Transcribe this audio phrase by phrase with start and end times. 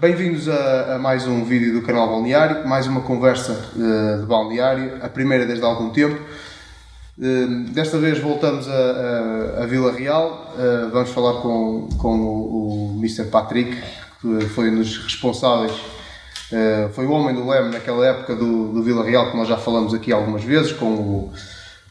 [0.00, 4.98] Bem-vindos a, a, mais um vídeo do canal Balneário, mais uma conversa uh, de balneário,
[5.02, 6.18] a primeira desde há algum tempo.
[7.18, 12.94] Uh, desta vez voltamos a, a, a Vila Real, uh, vamos falar com, com o,
[12.94, 13.24] o Mr.
[13.24, 13.76] Patrick,
[14.22, 15.78] que foi um dos responsáveis,
[16.94, 19.92] foi o homem do leme naquela época do, do Vila Real, que nós já falamos
[19.92, 21.32] aqui algumas vezes, com o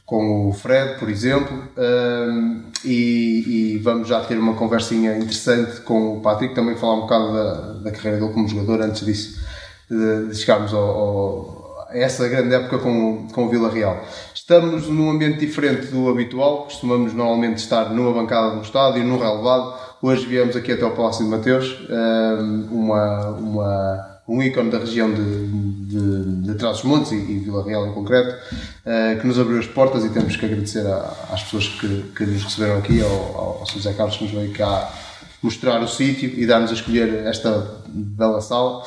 [0.10, 6.18] com o Fred, por exemplo, um, e, e, vamos já ter uma conversinha interessante com
[6.18, 7.54] o Patrick, também falar um bocado da,
[7.84, 9.40] da carreira dele como jogador antes disso,
[9.88, 14.04] de, de chegarmos ao, ao, a essa grande época com, com o Vila Real.
[14.34, 19.76] Estamos num ambiente diferente do habitual, costumamos normalmente estar numa bancada do estádio, no relevado.
[20.02, 25.12] Hoje viemos aqui até ao Palácio de Mateus, um, uma, uma um ícone da região
[25.12, 25.48] de,
[25.88, 28.38] de, de Trás-os-Montes e, e, Vila Real em concreto,
[28.86, 32.26] uh, que nos abriu as portas e temos que agradecer a, às pessoas que, que
[32.26, 33.66] nos receberam aqui, ao, ao.
[33.66, 34.94] José Carlos que nos veio cá
[35.42, 38.84] mostrar o sítio e dar-nos a escolher esta bela sala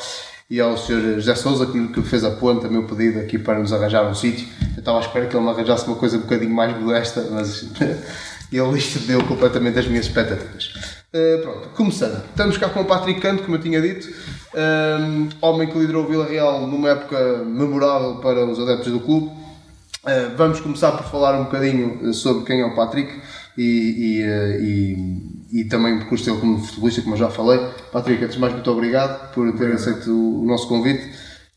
[0.48, 1.14] e ao Sr.
[1.14, 4.47] José Souza que, fez a ponta, meu pedido aqui para nos arranjar um sítio.
[4.75, 7.64] Eu estava à espera que ele me arranjasse uma coisa um bocadinho mais modesta, mas
[8.53, 10.75] ele isto deu completamente as minhas expectativas.
[11.14, 12.22] Uh, pronto, começando.
[12.27, 14.09] Estamos cá com o Patrick Canto, como eu tinha dito,
[14.55, 19.27] um, homem que liderou o Vila Real numa época memorável para os adeptos do clube.
[19.27, 23.20] Uh, vamos começar por falar um bocadinho sobre quem é o Patrick
[23.56, 27.61] e, e, uh, e, e também o percurso dele como futebolista, como eu já falei.
[27.92, 31.09] Patrick, antes de mais, muito obrigado por ter aceito o, nosso convite.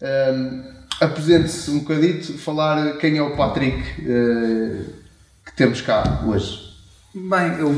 [0.02, 4.86] Um, Apresente-se um bocadito, falar quem é o Patrick uh,
[5.46, 6.66] que temos cá hoje.
[7.14, 7.74] Bem, eu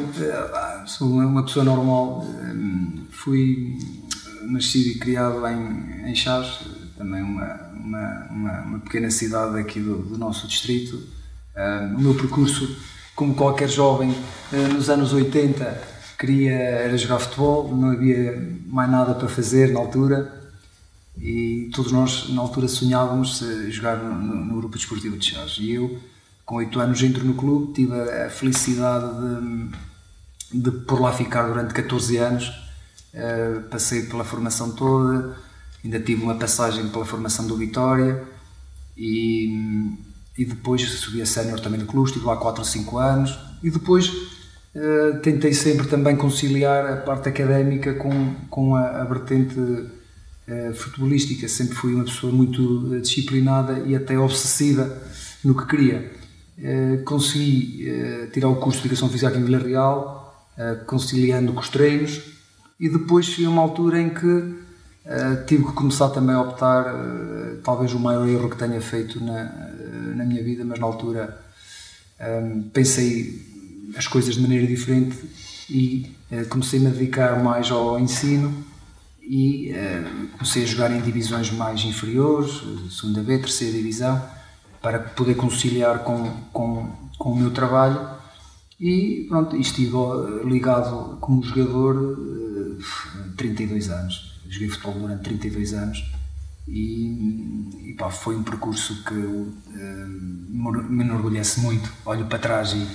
[0.85, 2.25] sou uma pessoa normal,
[3.09, 3.77] fui
[4.51, 6.59] nascido e criado em, em Chaves,
[6.97, 10.95] também uma, uma, uma, uma pequena cidade aqui do, do nosso distrito.
[11.55, 12.77] Uh, o meu percurso,
[13.15, 15.81] como qualquer jovem, uh, nos anos 80,
[16.17, 20.33] queria era jogar futebol, não havia mais nada para fazer na altura
[21.17, 25.57] e todos nós na altura sonhávamos jogar no, no, no grupo desportivo de Chaves.
[25.59, 25.99] E eu,
[26.45, 29.07] com 8 anos, entro no clube, tive a felicidade
[30.51, 32.66] de, de por lá ficar durante 14 anos
[33.17, 35.35] Uh, passei pela formação toda,
[35.83, 38.23] ainda tive uma passagem pela formação do Vitória
[38.95, 39.91] e,
[40.37, 43.71] e depois subi a sénior também do clube, estive lá 4 ou 5 anos e
[43.71, 50.73] depois uh, tentei sempre também conciliar a parte académica com, com a, a vertente uh,
[50.75, 51.47] futebolística.
[51.47, 54.95] Sempre fui uma pessoa muito disciplinada e até obsessiva
[55.43, 56.11] no que queria.
[57.03, 57.87] consegui
[58.31, 60.49] tirar o curso de Educação Física em Vila Real,
[60.85, 62.36] conciliando com os treinos
[62.79, 66.93] e depois cheguei a uma altura em que uh, tive que começar também a optar,
[66.93, 70.85] uh, talvez o maior erro que tenha feito na, uh, na minha vida, mas na
[70.85, 71.41] altura
[72.21, 73.41] um, pensei
[73.97, 75.17] as coisas de maneira diferente
[75.69, 76.11] e
[76.49, 78.53] comecei-me a dedicar mais ao ensino
[79.21, 79.73] e
[80.33, 82.61] comecei a jogar em divisões mais inferiores,
[82.91, 84.21] segunda B, terceira divisão,
[84.81, 88.09] para poder conciliar com, com, com o meu trabalho.
[88.79, 89.95] E pronto, estive
[90.45, 92.17] ligado como jogador
[93.35, 94.39] 32 anos.
[94.49, 96.03] Joguei futebol durante 32 anos
[96.67, 101.91] e, e pá, foi um percurso que uh, me enorgulhece muito.
[102.05, 102.87] Olho para trás e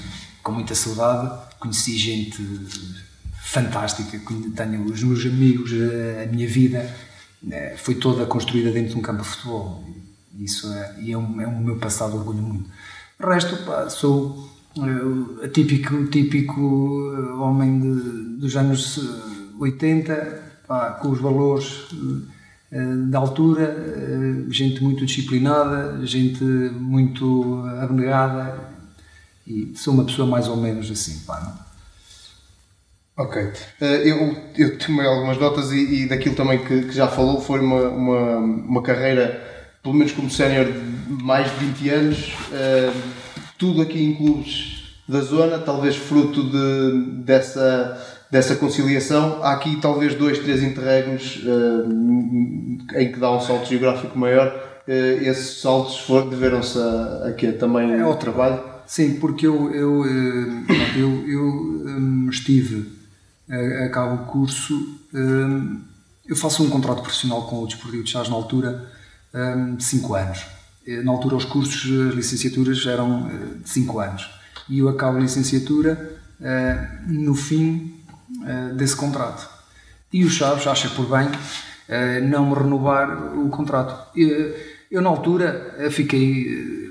[0.42, 1.52] com muita saudade.
[1.58, 2.42] Conheci gente
[3.40, 4.18] fantástica,
[4.56, 5.70] tenho os meus amigos,
[6.22, 6.94] a minha vida
[7.44, 9.84] uh, foi toda construída dentro de um campo de futebol.
[10.38, 12.70] Isso é, e é, um, é um meu passado orgulho muito.
[13.20, 16.60] O resto, pá, sou uh, típico, típico
[17.38, 18.98] homem de, dos anos
[19.58, 28.58] 80, pá, com os valores uh, da altura, uh, gente muito disciplinada, gente muito abnegada
[29.46, 31.66] e sou uma pessoa mais ou menos assim, pá?
[33.16, 33.52] Ok.
[33.80, 37.88] Eu, eu tomei algumas notas e, e daquilo também que, que, já falou, foi uma,
[37.88, 39.42] uma, uma carreira,
[39.82, 43.02] pelo menos como sénior, de mais de 20 anos, uh,
[43.58, 49.44] tudo aqui em clubes da zona, talvez fruto de, dessa dessa conciliação.
[49.44, 54.48] Há aqui talvez dois, três interregnos uh, em que dá um salto geográfico maior.
[54.88, 57.52] Uh, esses saltos deveram-se a, a quê?
[57.52, 58.58] Também é ao trabalho?
[58.86, 62.90] Sim, porque eu, eu, eh, eu, eu estive,
[63.48, 64.98] a, acabo o curso,
[66.26, 68.90] eu faço um contrato profissional com o Desportivo de Chás na altura
[69.76, 70.44] de 5 anos.
[71.04, 73.30] Na altura os cursos, as licenciaturas eram
[73.62, 74.28] de 5 anos.
[74.68, 76.16] E eu acabo a licenciatura,
[77.06, 77.91] no fim
[78.42, 79.48] uh, desse contrato.
[80.12, 84.16] E o Chaves acha por bem uh, não me renovar o contrato.
[84.16, 86.46] Eu, eu na altura eh, fiquei,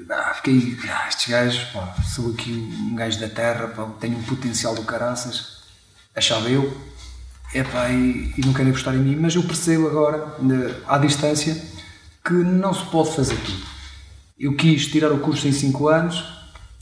[0.09, 4.73] ah, fiquei, ah, estes gajos, pá, sou aqui um gajo da terra, tenho um potencial
[4.73, 5.61] do caraças,
[6.15, 6.75] achava eu.
[7.53, 10.35] epá, e, e não querem apostar em mim, mas eu percebo agora,
[10.87, 11.55] à distância,
[12.25, 13.63] que não se pode fazer tudo.
[14.39, 16.23] Eu quis tirar o curso em 5 anos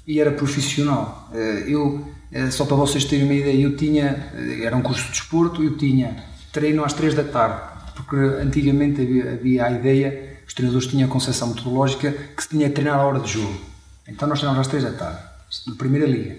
[0.08, 1.30] e era profissional.
[1.34, 2.19] Eh, eu, eh,
[2.52, 5.78] só para vocês terem uma ideia, eu tinha, eh, era um curso de desporto, eu
[5.78, 7.62] tinha treino às 3 da tarde,
[7.96, 12.68] porque antigamente havia, havia a ideia, os treinadores tinham a concepção metodológica que se tinha
[12.70, 13.60] que treinar à hora de jogo.
[14.08, 15.20] Então nós treinávamos às 3 da tarde,
[15.68, 16.36] na primeira liga.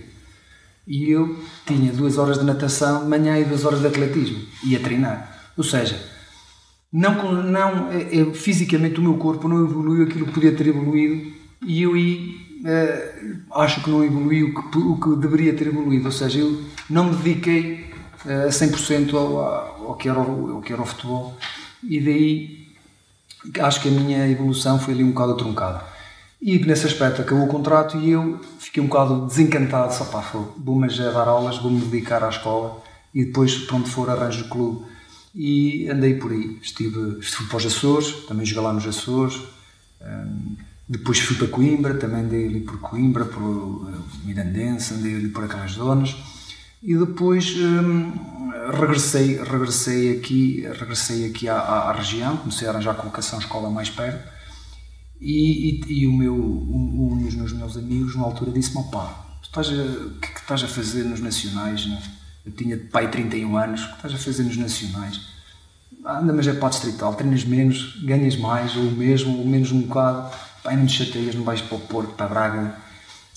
[0.87, 4.40] E eu tinha duas horas de natação de manhã e duas horas de atletismo.
[4.64, 5.52] Ia treinar.
[5.56, 6.00] Ou seja,
[6.92, 11.32] não, não, eu, fisicamente o meu corpo não evoluiu aquilo que podia ter evoluído
[11.64, 12.50] e eu uh,
[13.52, 16.06] acho que não evoluiu o que, o que deveria ter evoluído.
[16.06, 17.92] Ou seja, eu não me dediquei
[18.24, 21.36] uh, a 100% ao, ao, que era ao que era o futebol
[21.82, 22.68] e daí
[23.60, 25.82] acho que a minha evolução foi ali um bocado truncada.
[26.40, 30.24] E nesse aspecto acabou o contrato e eu fiquei um bocado desencantado, só pá,
[30.56, 32.82] vou-me já dar aulas, vou-me dedicar à escola
[33.14, 34.86] e depois, para onde for, arranjo o clube.
[35.34, 39.40] E andei por aí, estive, estive para os Açores, também joguei lá nos Açores,
[40.00, 40.56] um,
[40.90, 45.44] depois fui para Coimbra, também andei ali por Coimbra, por uh, Mirandense, andei ali por
[45.44, 46.16] aquelas zonas
[46.82, 48.12] e depois um,
[48.72, 54.28] regressei, regressei aqui, regressei aqui à, à, região, comecei a arranjar colocação escola mais perto
[55.20, 59.26] e, e, e o meu, um, um, dos meus melhores amigos, na altura, disse-me: pá,
[59.46, 61.87] o que é que estás a fazer nos Nacionais?
[61.87, 62.02] Né?
[62.44, 65.20] Eu tinha pai 31 anos, o que estás a fazer nos Nacionais?
[66.04, 69.82] Anda, mas é para a distrital, treinas menos, ganhas mais, ou mesmo, ou menos um
[69.82, 72.76] bocado, pai, não te chateias, não vais para o Porto, para Braga.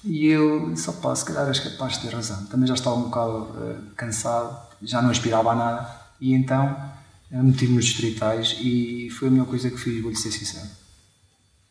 [0.04, 2.46] E eu disse: pá, se calhar és capaz de ter razão.
[2.46, 6.76] Também já estava um bocado uh, cansado, já não aspirava a nada, e então
[7.32, 10.68] uh, meti-me nos distritais e foi a melhor coisa que fiz, vou-lhe ser sincero.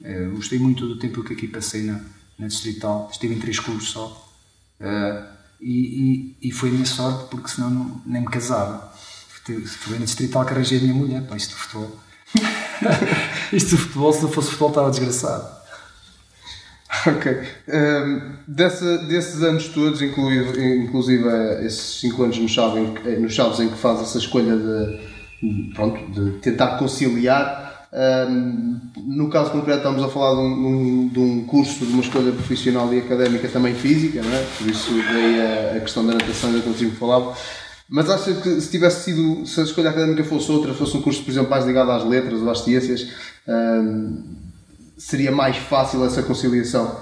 [0.00, 2.00] Uh, gostei muito do tempo que aqui passei na,
[2.38, 4.28] na Distrital, estive em três clubes só.
[4.80, 8.92] Uh, e, e, e, foi a minha sorte porque senão não, nem me casava.
[9.66, 12.00] Foi na Distrital que arranjei a minha mulher, pá, isto de futebol.
[13.52, 15.62] isto de futebol, se não fosse futebol, estava desgraçado.
[17.06, 17.32] Ok.
[17.32, 22.88] Um, ehm, dessa, desses anos todos, inclusive, inclusive eh, esses 5 anos no Chaves,
[23.18, 29.50] no Chaves em que faz essa escolha de, pronto, de tentar conciliar um, no caso
[29.50, 33.46] concreto, estamos a falar de um, de um, curso, de uma escolha profissional e académica
[33.48, 34.46] também física, não é?
[34.56, 37.34] por isso daí a, a questão da natação, que eu falava.
[37.92, 41.22] Mas acha que se tivesse sido, se a escolha académica fosse outra, fosse um curso,
[41.22, 43.06] por exemplo, mais ligado às letras ou às ciências,
[43.46, 44.24] um,
[44.96, 46.96] seria mais fácil essa conciliação?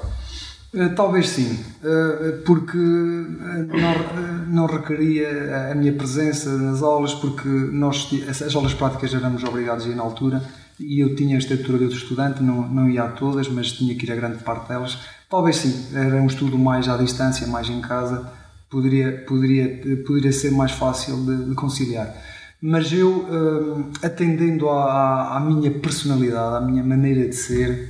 [0.75, 7.49] Eh, talvez sim, eh, porque eh, não, não requeria a minha presença nas aulas, porque
[7.49, 10.43] nós, as aulas práticas éramos obrigados a ir na altura
[10.81, 13.95] e eu tinha a estatura de outro estudante, não, não ia a todas, mas tinha
[13.95, 14.99] que ir a grande parte delas.
[15.29, 18.40] Talvez sim, era um estudo mais à distância, mais em casa,
[18.70, 22.14] poderia, poderia, poderia ser mais fácil de, de conciliar.
[22.62, 27.88] Mas eu, hum, atendendo à, à, minha personalidade, à minha maneira de ser,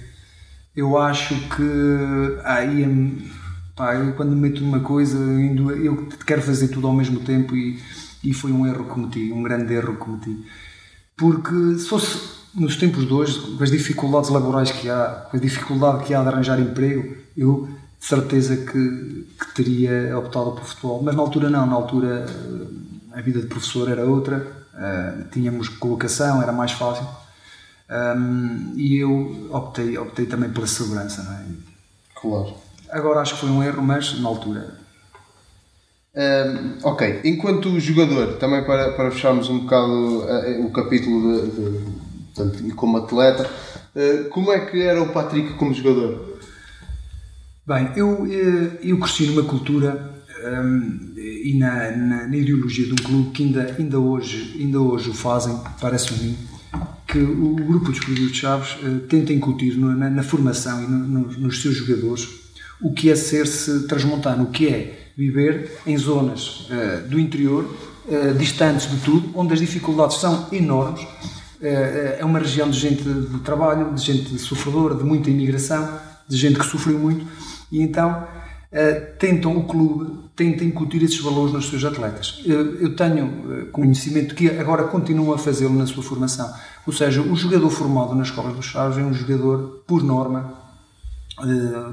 [0.75, 3.21] eu acho que aí
[3.77, 7.79] pá, eu quando me meto numa coisa, eu quero fazer tudo ao mesmo tempo e,
[8.23, 10.45] e foi um erro que cometi, um grande erro que cometi.
[11.17, 15.41] Porque se fosse nos tempos de hoje, com as dificuldades laborais que há, com a
[15.41, 17.69] dificuldade que há de arranjar emprego, eu
[18.01, 21.03] de certeza que, que teria optado pelo futebol.
[21.03, 24.39] Mas na altura não, na altura eh, a vida de professor era outra,
[24.75, 27.07] uh, tínhamos colocação, era mais fácil.
[27.91, 31.45] Um, e eu optei, optei também pela segurança, não é?
[32.21, 32.55] Claro.
[32.89, 34.79] Agora acho que foi um erro, mas na altura.
[36.15, 42.01] Um, ok, enquanto jogador, também para, para fecharmos um bocado uh, o capítulo de, de
[42.35, 43.51] portanto, como atleta.
[43.95, 46.30] Eh, como é que era o Patrick como jogador?
[47.71, 50.13] Bem, eu, eh, eu cresci numa cultura
[50.45, 55.09] um, e na, na, na, ideologia de um clube que ainda, ainda, hoje, ainda hoje
[55.09, 56.37] o fazem, parece-me mim,
[57.07, 60.99] que o, grupo dos Clubes de Chaves uh, tenta incutir na, na, formação e no,
[60.99, 62.29] no, nos seus jogadores
[62.83, 67.73] o que é ser-se transmontano, o que é viver em zonas uh, do interior,
[68.07, 71.07] uh, distantes de tudo, onde as dificuldades são enormes.
[71.63, 76.59] É uma região de gente de trabalho, de gente sofredora, de muita imigração, de gente
[76.59, 77.25] que sofreu muito
[77.71, 78.27] e então
[78.73, 82.41] é, tentam o clube tenta incutir esses valores nos seus atletas.
[82.47, 86.51] Eu tenho é, conhecimento que agora continuam a fazê-lo na sua formação.
[86.87, 90.59] Ou seja, o jogador formado na escola dos Chaves é um jogador, por norma,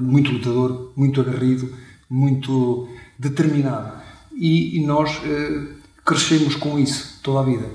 [0.00, 1.70] muito lutador, muito aguerrido,
[2.08, 3.92] muito determinado.
[4.32, 5.20] E, nós
[6.06, 7.66] crescemos com isso toda a vida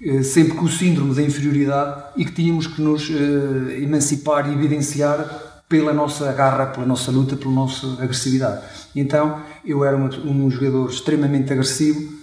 [0.00, 4.52] eh, sempre com o síndrome da inferioridade e que tínhamos que nos uh, emancipar e
[4.52, 8.64] evidenciar pela nossa garra, pela nossa luta, pela nossa agressividade.
[8.94, 12.16] Então eu era um jogador extremamente agressivo,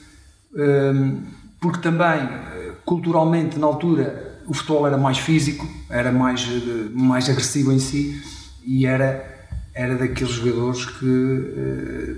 [0.55, 1.23] Um,
[1.59, 2.29] porque também,
[2.85, 6.47] culturalmente, na altura, o futebol era mais físico, era mais,
[6.93, 8.21] mais agressivo em si
[8.63, 9.25] e era,
[9.73, 12.15] era daqueles jogadores que,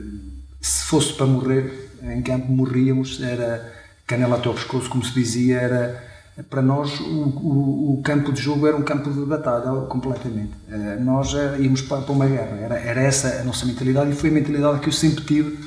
[0.60, 3.74] se fosse para morrer em campo, morríamos, era
[4.06, 6.04] canela até ao pescoço, como se dizia, era
[6.44, 10.52] para nós o, o, o, campo de jogo era um campo de batalha completamente.
[10.70, 14.16] Eh, nós eh, íamos para, para uma guerra, era, era essa a nossa mentalidade e
[14.16, 15.58] foi a mentalidade que eu sempre tive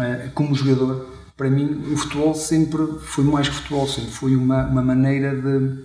[0.00, 1.14] eh, como jogador.
[1.36, 5.84] Para mim, o futebol sempre foi mais que futebol, sempre foi uma, uma maneira de,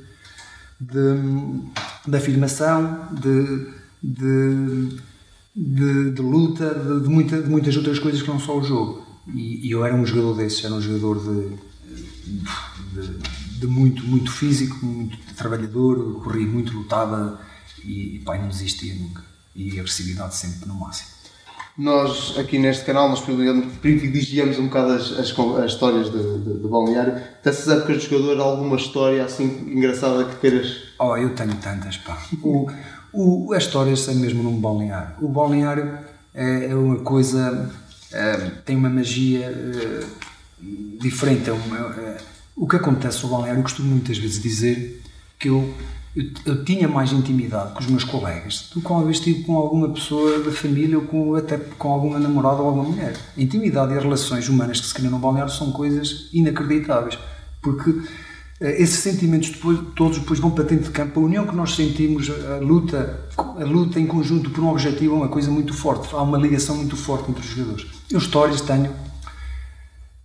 [0.79, 3.67] de, de afirmação, de,
[4.01, 4.97] de,
[5.53, 9.05] de, de luta, de, de, muita, de muitas outras coisas que não só o jogo.
[9.27, 11.49] E, e eu era um jogador desses, era um jogador de,
[12.93, 13.30] de
[13.61, 17.39] de muito, muito físico, muito trabalhador, corria muito, lutava
[17.85, 19.23] e, pai, não desistia nunca.
[19.55, 21.09] E agressividade sempre no máximo.
[21.77, 26.67] Nós, aqui neste canal, nós privilegiamos um bocado as, as, as histórias de, de, de
[26.67, 27.21] balneário.
[27.43, 30.77] Dessas épocas de jogador, alguma história assim engraçada que queiras?
[30.99, 32.17] Oh, eu tenho tantas, pá.
[32.41, 32.67] O,
[33.13, 35.15] o, as histórias são mesmo num balneário.
[35.21, 35.99] O balneário
[36.33, 37.69] é, é uma coisa,
[38.11, 40.03] é, tem uma magia é,
[40.99, 41.49] diferente.
[41.49, 42.17] É uma, é,
[42.55, 45.01] o que acontece no balneário, eu costumo muitas vezes dizer
[45.39, 45.73] que eu,
[46.15, 49.57] eu, eu, tinha mais intimidade com os meus colegas do que uma vez estive com
[49.57, 53.15] alguma pessoa da família ou com, até com alguma namorada ou alguma mulher.
[53.35, 57.17] A intimidade e as relações humanas que se criam no balneário são coisas inacreditáveis,
[57.61, 57.95] porque
[58.61, 61.19] eh, esses sentimentos depois, todos depois vão para dentro de campo.
[61.19, 65.17] A união que nós sentimos, a luta, a luta em conjunto por um objetivo é
[65.17, 66.13] uma coisa muito forte.
[66.13, 67.87] Há uma ligação muito forte entre os jogadores.
[68.09, 68.91] Eu histórias tenho.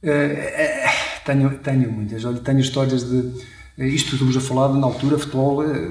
[0.03, 0.86] Uh,
[1.27, 2.25] tenho, tenho muitas.
[2.25, 3.45] Olha, tenho histórias de.
[3.77, 5.91] Isto estamos a falar na altura futebol eh,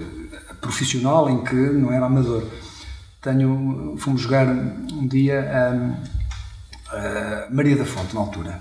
[0.60, 2.44] profissional, em que não era amador.
[3.22, 5.40] Tenho, fomos jogar um dia
[6.92, 8.60] a, a Maria da Fonte, na altura.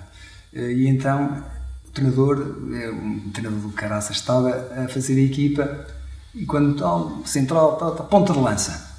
[0.52, 1.42] Eh, e então
[1.86, 2.38] o treinador,
[2.74, 5.86] eh, o treinador do Caraça, estava a fazer a equipa
[6.34, 8.92] e quando tal, central, tal, tal, ponta de lança,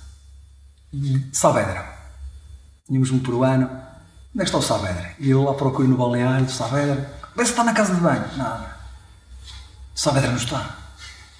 [1.32, 1.94] Saavedra.
[2.88, 5.12] Tínhamos um peruano, onde é que está o Saavedra?
[5.20, 8.26] E eu lá procuro no balneário do Saavedra, Vê se está na casa de banho.
[8.38, 8.76] Nada.
[9.94, 10.78] Só Vedra não está.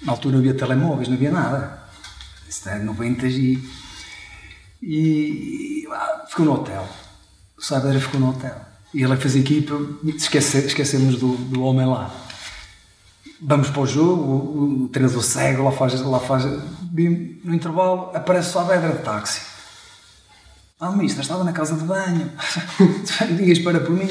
[0.02, 1.78] Na altura não havia telemóveis, não havia nada.
[2.48, 3.58] Isto é 90 e.
[4.82, 5.88] E.
[5.90, 6.86] Ah, ficou no hotel.
[7.56, 8.54] O Saavedra ficou no hotel.
[8.92, 9.74] E ele fez a equipa,
[10.04, 12.10] esquece, esquecemos do, do homem lá.
[13.40, 16.44] Vamos para o jogo, o, o treinador cego lá faz, lá faz.
[16.44, 19.40] No intervalo aparece o Saavedra de táxi.
[20.78, 22.30] Ah, mister, estava na casa de banho.
[23.28, 24.08] Ninguém espera por mim.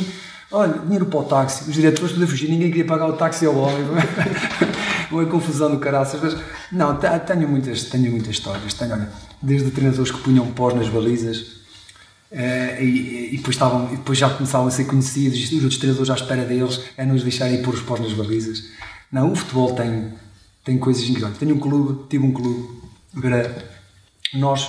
[0.51, 3.45] Olha, dinheiro para o táxi, os diretores tudo a fugir, ninguém queria pagar o táxi
[3.45, 3.83] ao homem.
[5.11, 6.21] Uma confusão do caraças.
[6.21, 6.37] Mas,
[6.71, 8.73] não, tenho muitas, tenho muitas histórias.
[8.73, 9.09] Tenho, olha,
[9.41, 11.65] desde treinadores que punham pós nas balizas
[12.31, 16.09] Uh, e, e, depois estavam, e depois já começavam a ser conhecidos, os outros treinadores
[16.09, 18.65] à espera deles, a nos deixarem pôr os pós nas balizas.
[19.09, 20.11] Não, o futebol tem,
[20.63, 21.37] tem coisas incríveis.
[21.37, 22.67] Tenho um clube, tive um clube,
[23.21, 23.55] para
[24.33, 24.65] nós,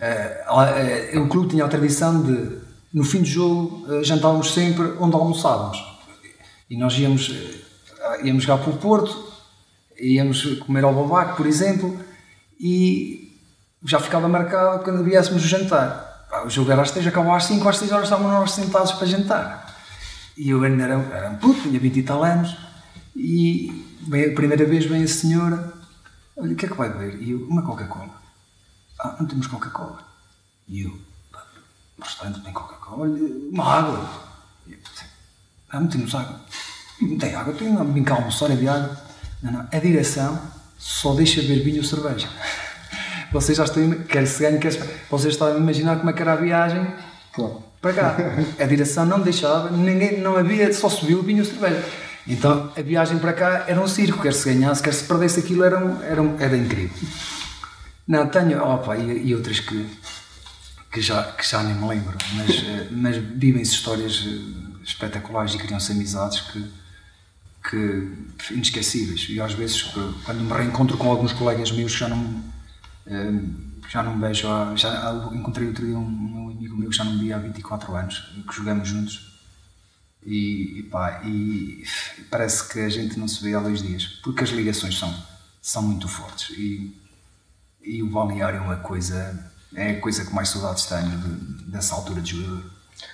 [0.00, 2.65] uh, uh, o clube tinha a tradição de
[2.96, 5.76] no fim do jogo eh, jantávamos sempre onde almoçávamos.
[6.70, 9.34] E nós íamos, eh, íamos jogar para o Porto,
[10.00, 11.94] íamos comer ao Babaco, por exemplo,
[12.58, 13.38] e
[13.84, 16.26] já ficava marcado quando viéssemos o jantar.
[16.46, 19.06] O jogo era às 3, acabava às 5, às 6 horas estávamos nós sentados para
[19.06, 19.76] jantar.
[20.34, 22.56] E eu ainda era, era um puto, tinha 20 e tal anos,
[23.14, 25.70] e a primeira vez vem a senhora,
[26.34, 27.20] olha, o que é que vai beber?
[27.20, 28.22] E eu, uma Coca-Cola.
[28.98, 29.98] Ah, não temos Coca-Cola.
[30.66, 30.98] E eu,
[31.98, 34.10] o restaurante tem Coca-Cola, uma água.
[35.70, 36.40] Ah, não temos água.
[37.00, 38.96] Não tem água, tenho uma brincar almoçar de água.
[39.42, 39.68] Não, não.
[39.72, 40.40] A direção
[40.78, 42.28] só deixa beber vinho ou cerveja.
[43.32, 44.78] Vocês já estão, quer se ganhe, quer se...
[45.10, 46.86] Vocês estão a imaginar como é que era a viagem
[47.80, 48.16] para cá.
[48.58, 51.84] A direção não deixava, ninguém, não havia, só subiu vinho ou cerveja.
[52.26, 55.62] Então a viagem para cá era um circo, quer se ganhasse, quer se perdesse aquilo,
[55.62, 56.96] era, um, era, um, era incrível.
[58.06, 59.86] Não, tenho, opa, e, e outras que
[60.90, 65.58] que já, que já nem me lembro, mas, eh, mas vivem-se histórias eh, espetaculares e
[65.58, 66.64] criam-se amizades que,
[67.68, 69.26] que inesquecíveis.
[69.28, 69.82] E às vezes,
[70.24, 72.44] quando me reencontro com alguns colegas meus que já não,
[73.06, 73.32] eh,
[73.88, 77.32] já não vejo, já encontrei outro dia um, um amigo meu que já não vi
[77.32, 79.36] há 24 anos, que jogamos juntos.
[80.24, 81.84] E, e, pá, e
[82.30, 85.14] parece que a gente não se vê há dois dias, porque as ligações são,
[85.62, 86.50] são muito fortes.
[86.58, 86.96] E,
[87.82, 91.94] e o balneário é uma coisa é a coisa que mais saudades tenho de, dessa
[91.94, 92.62] altura de jogador.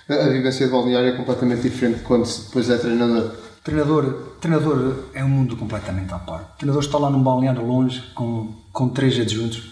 [0.09, 3.31] A vivência de balneário é completamente diferente quando depois é treinador.
[3.63, 6.51] Treinador, treinador é um mundo completamente à parte.
[6.55, 9.71] O treinador está lá num balneário longe com, com três adjuntos.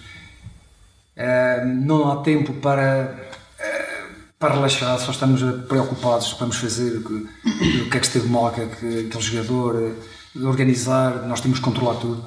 [1.17, 3.13] Uh, não há tempo para,
[3.59, 8.29] uh, para relaxar, só estamos preocupados, vamos fazer, o que, o que é que esteve
[8.29, 9.95] mal, é que aquele jogador,
[10.41, 12.23] organizar, nós temos que controlar tudo.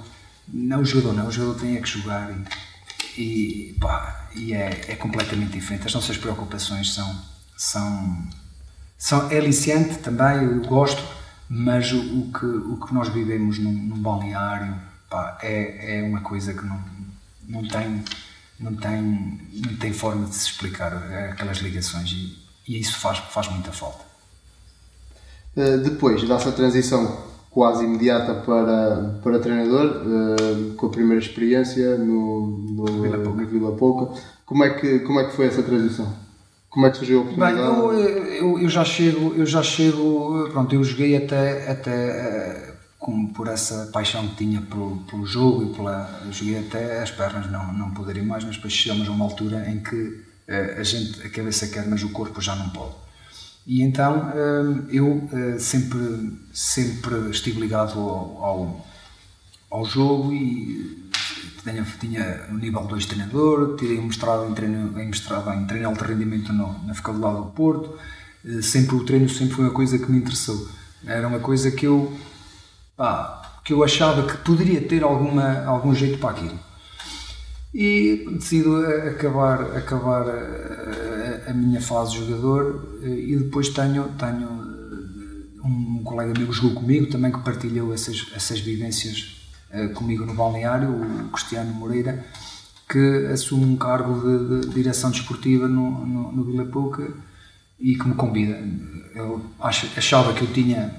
[0.46, 2.30] Não o jogador, não, o jogador tem é que jogar
[3.16, 5.86] e, e, pá, e é, é completamente diferente.
[5.86, 7.20] As nossas preocupações são,
[7.56, 8.28] são,
[8.98, 11.02] são é aliciante também, eu gosto,
[11.48, 14.76] mas o, o, que, o que nós vivemos num, num balneário
[15.08, 16.82] pá, é, é uma coisa que não,
[17.48, 18.02] não tem
[18.58, 20.92] não tem, não tem forma de se explicar
[21.30, 24.04] aquelas ligações e, e isso faz, faz muita falta.
[25.56, 32.48] Uh, depois dessa transição quase imediata para, para treinador, uh, com a primeira experiência no,
[32.48, 33.40] no, Vila Pouca.
[33.40, 36.12] no Vila Pouca, como é, que, como é que foi essa transição?
[36.68, 37.56] Como é que surgiu a oportunidade?
[37.56, 43.32] Bem, eu, eu, eu, já chego, eu já chego, pronto, eu joguei até, até como
[43.32, 46.22] por essa paixão que tinha pelo, pelo jogo e pela.
[46.24, 49.70] Eu joguei até as pernas não, não poderem mais, mas depois chegamos a uma altura
[49.70, 53.03] em que uh, a gente, a cabeça quer, mas o corpo já não pode.
[53.66, 58.86] E então uh, eu uh, sempre, sempre estive ligado ao,
[59.70, 61.10] ao, jogo e
[61.62, 65.88] tinha, tinha o nível 2 treinador, tirei um mestrado em treino, em, mestrado em treino
[65.88, 67.98] alto rendimento no, na Faculdade do Porto.
[68.62, 70.68] sempre o treino sempre foi uma coisa que me interessou.
[71.06, 72.14] Era uma coisa que eu
[72.96, 76.58] pá, que eu achava que poderia ter alguma, algum jeito para aquilo.
[77.72, 78.76] E decido
[79.08, 80.26] acabar, acabar
[81.54, 84.74] minha fase de jogador e depois tenho, tenho
[85.64, 90.34] um colega meu que jogou comigo, também que partilhou essas, essas vivências uh, comigo no
[90.34, 92.24] balneário, o Cristiano Moreira,
[92.88, 97.10] que assume um cargo de, de direção desportiva no, no, no Vila Pouca
[97.80, 98.62] e que me convida.
[99.14, 100.92] Eu achava que eu tinha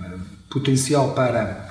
[0.50, 1.65] potencial para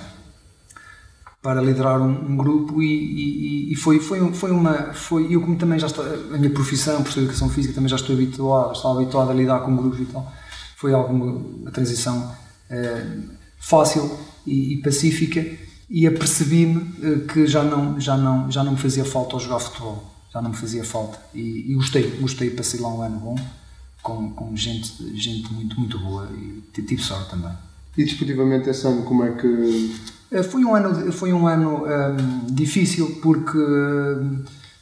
[1.45, 5.57] para liderar um, um grupo e, e, e, foi foi foi uma foi eu como
[5.57, 9.31] também já estou a minha profissão por educação física também já estou habituado estava habituado
[9.31, 10.33] a lidar com grupos e tal.
[10.79, 12.35] Foi alguma uma transição
[12.71, 13.07] eh,
[13.59, 14.11] fácil
[14.47, 15.45] e, e, pacífica
[15.91, 19.59] e apercebi-me eh, que já não já não já não me fazia falta ao jogar
[19.59, 21.19] futebol já não me fazia falta.
[21.35, 23.37] E, e gostei gostei passei lá um ano bom
[24.03, 27.53] com, com gente gente muito muito boa e tive sorte também.
[27.99, 30.14] E desportivamente ano como é que
[30.51, 33.59] foi um ano, foi um ano um, ehm, difícil porque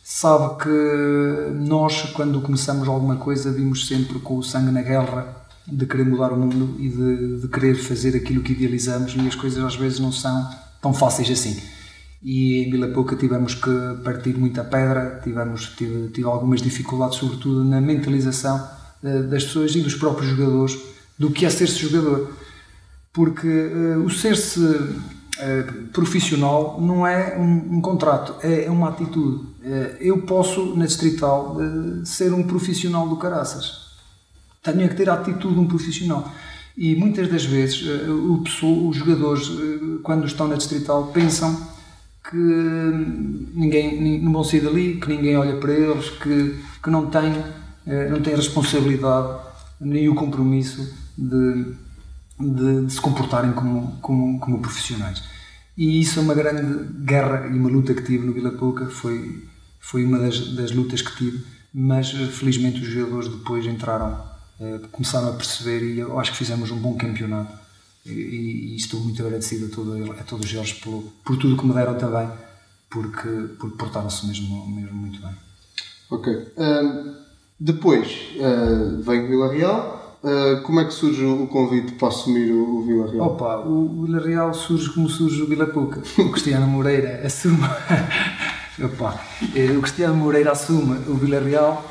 [0.02, 5.86] sabe que nós, quando começamos alguma coisa, vimos sempre com o sangue na guerra de
[5.86, 9.62] querer mudar o mundo e de, de querer fazer aquilo que idealizamos e as coisas
[9.62, 10.50] às vezes não são
[10.80, 11.60] tão fáceis assim.
[12.22, 13.70] E em Vila Pouca tivemos que
[14.04, 18.56] partir muita pedra, tivemos tive, tive algumas dificuldades, sobretudo na mentalização
[19.02, 20.78] uh, das pessoas e dos próprios jogadores
[21.18, 22.32] do que é ser-se jogador.
[23.12, 24.60] Porque uh, o ser-se
[25.44, 29.44] eh, profissional não é um, um contrato, é, é, uma atitude.
[29.64, 33.90] Eh, eu posso, na Distrital, uh, ser um profissional do caraças.
[34.62, 36.30] Tenho que ter a atitude de um profissional.
[36.76, 39.50] E muitas das vezes o pessoa, os jogadores,
[40.04, 41.54] quando estão na Distrital, pensam
[42.30, 47.34] que ninguém, não vão sair dali, que ninguém olha para eles, que, que não têm
[48.10, 49.40] não têm a responsabilidade
[49.80, 51.74] nem o compromisso de,
[52.38, 55.31] de, de se comportarem como, como, como profissionais.
[55.76, 59.42] E isso é uma grande guerra e uma luta que tive no Vila Pouca, foi,
[59.80, 64.22] foi uma das, das lutas que tive, mas felizmente os jogadores depois entraram,
[64.60, 67.62] eh, começaram a perceber e eu acho que fizemos um bom campeonato.
[68.04, 71.72] E, e, estou muito agradecido a, todo, a todos eles por, por tudo que me
[71.72, 72.28] deram também,
[72.90, 75.34] porque, porque portaram-se mesmo, mesmo muito bem.
[76.10, 76.52] Ok.
[76.58, 77.14] Um,
[77.58, 82.52] depois uh, vem o Vila Real Uh, como é que surge o convite para assumir
[82.52, 83.26] o, o Vila Real?
[83.26, 86.00] Opa, o Vila Real surge como surge o Vila Pouca.
[86.16, 87.58] O Cristiano Moreira assume.
[88.80, 89.20] Opa,
[89.54, 91.84] eh, o Cristiano Moreira assume o Vila Real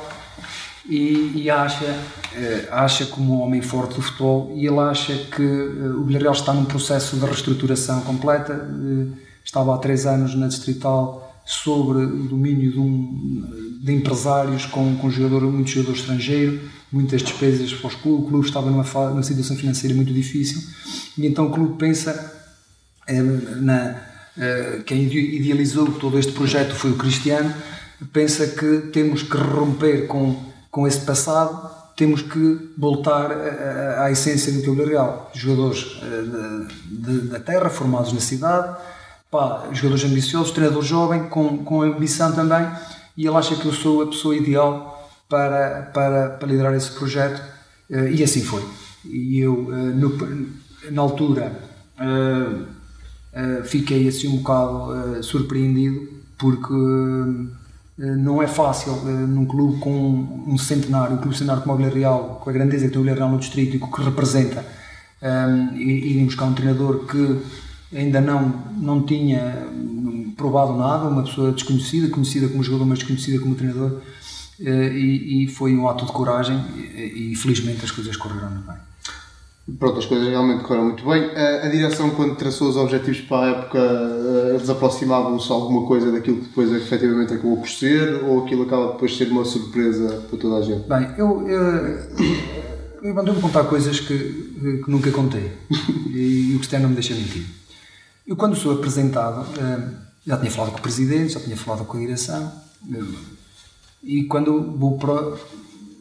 [0.88, 5.42] e, e acha, uh, acha como um homem forte do futebol e ele acha que
[5.42, 8.66] o Vila Real está num processo de reestruturação completa.
[9.44, 15.10] estava há três anos na Distrital sobre o domínio de, um, de empresários com, com
[15.10, 16.60] jogador, muito jogador estrangeiro
[16.92, 20.62] muitas despesas para os clubes, o clube estava numa, numa situação financeira muito difícil
[21.16, 22.32] e então o clube pensa
[23.06, 23.96] eh, na,
[24.38, 27.52] eh, quem idealizou todo este projeto foi o Cristiano,
[28.12, 30.36] pensa que temos que romper com,
[30.70, 35.30] com esse passado, temos que voltar à, à essência do Vila Real.
[35.34, 36.22] Jogadores eh,
[36.90, 38.76] de, de, da terra, formados na cidade,
[39.30, 42.66] pá, jogadores ambiciosos, treinador jovem, com, com ambição também,
[43.16, 44.91] e ele acha que eu sou a pessoa ideal
[45.32, 47.42] para, para, para liderar esse projeto
[47.90, 48.62] eh, e assim foi.
[49.06, 50.18] E eu, eh, no,
[50.90, 51.58] na altura,
[51.98, 56.74] eh, fiquei assim um bocado surpreendido porque
[57.96, 58.92] não é fácil
[59.26, 62.90] num clube com um centenário, um clube centenário como o Villarreal, com a grandeza que
[62.90, 64.62] tem o Villarreal no distrito e o que representa,
[65.22, 67.40] um, buscar um treinador que
[67.96, 69.66] ainda não, não tinha
[70.36, 74.00] provado nada, uma pessoa desconhecida, conhecida como jogador, mas desconhecida como treinador,
[74.62, 78.76] e, e foi um ato de coragem e, e felizmente as coisas correram bem.
[79.78, 81.30] Pronto, as coisas realmente correram muito bem.
[81.36, 86.10] A, a, direção, quando traçou os objetivos para a época, eh, eles aproximavam-se alguma coisa
[86.10, 90.24] daquilo que depois efetivamente acabou por ser, ou aquilo acaba depois de ser uma surpresa
[90.28, 90.88] para toda a gente?
[90.88, 91.98] Bem, eu, eu,
[93.02, 94.16] eu mandei-me contar coisas que,
[94.84, 95.52] que nunca contei
[96.10, 97.46] e, e o Cristiano não me deixa mentir.
[98.26, 99.88] Eu, quando sou apresentado, eh,
[100.26, 102.52] já tinha falado com o presidente, já tinha falado com a direção,
[102.92, 102.98] eh,
[104.02, 105.36] e quando vou para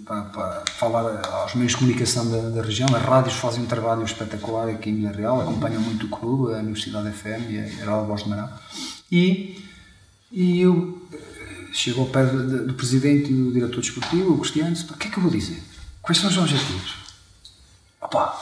[0.06, 2.90] para, para, falar aos meios de comunicação da, da, região.
[2.94, 6.58] As rádios fazem um trabalho espetacular aqui em Vila Real, acompanham muito o clube, a
[6.58, 8.50] Universidade FM e a Rádio Voz de Marão.
[9.12, 9.64] E,
[10.32, 11.18] e eu eh,
[11.72, 15.12] chego ao pé do, do, presidente e do diretor desportivo, o Cristiano, o que é
[15.12, 15.62] que eu vou dizer?
[16.02, 16.96] Quais são os objetivos?
[18.02, 18.38] Opa,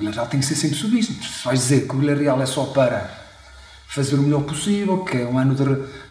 [0.00, 1.06] o Real tem que ser sempre subido.
[1.06, 3.19] Se vais dizer que o Vila Real é só para
[3.90, 5.64] fazer o melhor possível, que é um ano de,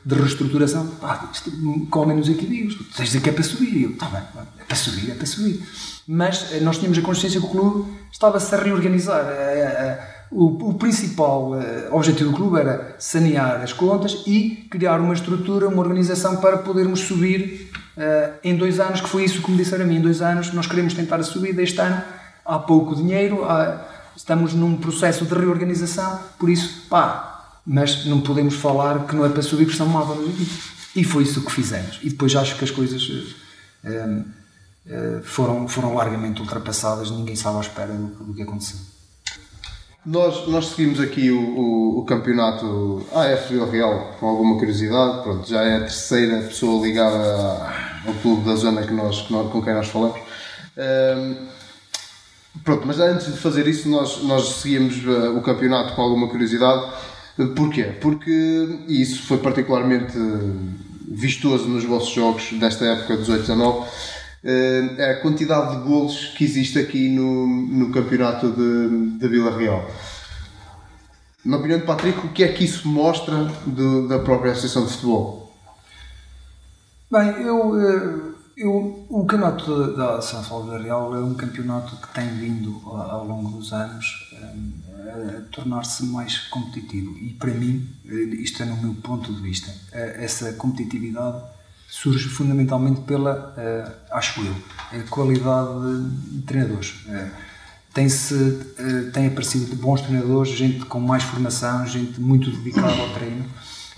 [0.06, 0.86] de reestruturação.
[1.00, 1.32] Pá,
[1.90, 2.78] comem nos equilíbrios.
[2.94, 3.84] Tens dizer que é para subir.
[3.84, 4.22] eu, está bem,
[4.60, 5.66] é para subir, é para subir.
[6.06, 9.26] Mas eh, nós tínhamos a consciência que o clube estava-se a reorganizar.
[9.26, 11.54] Eh, eh, o, o, principal
[11.90, 17.00] objetivo do clube era sanear as contas e criar uma estrutura, uma organização para podermos
[17.00, 17.72] subir
[18.44, 19.96] em dois anos, que foi isso que me disseram a mim.
[19.96, 21.64] Em dois anos nós queremos tentar a subida.
[21.64, 22.04] Este ano
[22.46, 23.84] há pouco dinheiro, há,
[24.16, 27.39] estamos num processo de reorganização, por isso, pá,
[27.70, 30.28] mas não podemos falar que não é para subir pressão móvel
[30.96, 32.00] E foi isso que fizemos.
[32.02, 33.08] E depois acho que as coisas
[33.84, 34.26] uh,
[34.88, 38.80] uh, foram, foram largamente ultrapassadas, ninguém estava à espera do, do que aconteceu.
[40.04, 45.22] Nós, nós seguimos aqui o, o, o campeonato AF Vila Real com alguma curiosidade.
[45.22, 47.72] Pronto, já é a terceira pessoa ligada
[48.08, 50.20] ao clube da zona que nós, que nós com quem nós falamos.
[50.76, 51.36] Um,
[52.64, 57.19] pronto, mas antes de fazer isso, nós, nós seguimos uh, o campeonato com alguma curiosidade
[57.56, 57.84] Porquê?
[58.02, 60.18] Porque isso foi particularmente
[61.08, 63.88] vistoso nos vossos jogos desta época 18-19
[64.44, 69.86] é a quantidade de golos que existe aqui no, no campeonato de, de Vila Real.
[71.44, 74.94] Na opinião de Patrick, o que é que isso mostra de, da própria Associação de
[74.94, 75.54] Futebol?
[77.12, 82.28] Bem, eu eh, eu, o campeonato da São Salvador Real é um campeonato que tem
[82.28, 84.54] vindo ao longo dos anos eh,
[85.08, 89.74] a tornar-se mais competitivo e para mim, eh, isto é no meu ponto de vista,
[89.92, 91.42] eh, essa competitividade
[91.88, 93.56] surge fundamentalmente pela,
[94.12, 94.56] acho eu,
[95.10, 96.94] qualidade de treinadores.
[97.92, 98.36] Tem-se,
[99.12, 103.44] tem aparecido bons treinadores, gente com mais formação, gente muito dedicada ao treino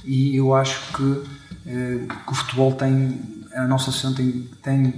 [0.05, 1.23] e eu acho que,
[1.65, 4.93] que o futebol tem a nossa associação tem, tem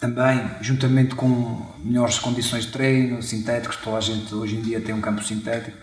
[0.00, 4.94] também, juntamente com melhores condições de treino, sintéticos, toda a gente hoje em dia tem
[4.94, 5.76] um campo sintético,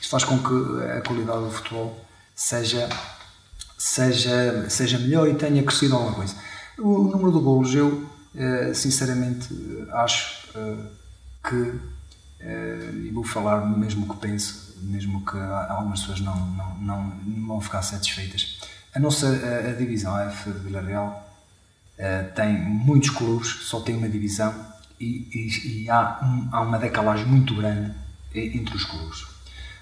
[0.00, 2.04] isso faz com que a qualidade do futebol
[2.34, 2.88] seja,
[3.78, 6.34] seja, seja melhor e tenha crescido alguma coisa.
[6.78, 9.48] O número de golos, eu eh, sinceramente
[9.92, 10.76] acho eh,
[11.48, 11.74] que,
[12.40, 17.46] eh, e vou falar mesmo que penso, mesmo que algumas pessoas não, não, não, não
[17.46, 18.58] vão ficar satisfeitas.
[18.92, 21.29] A nossa a, a divisão F de Vila Real
[22.00, 24.54] uh, tem muitos clubes, só tem uma divisão
[24.98, 27.92] e, e, e há, um, há, uma decalagem muito grande
[28.34, 29.26] entre os clubes.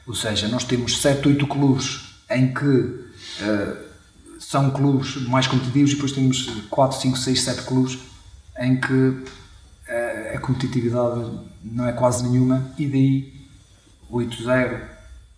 [0.06, 3.88] Ou seja, nós temos 7, 8 clubes em que uh,
[4.40, 7.98] são clubes mais competitivos e depois temos 4, 5, 6, 7 clubes
[8.58, 9.24] em que uh,
[10.34, 11.30] a competitividade
[11.62, 13.38] não é quase nenhuma e daí
[14.10, 14.80] 8-0,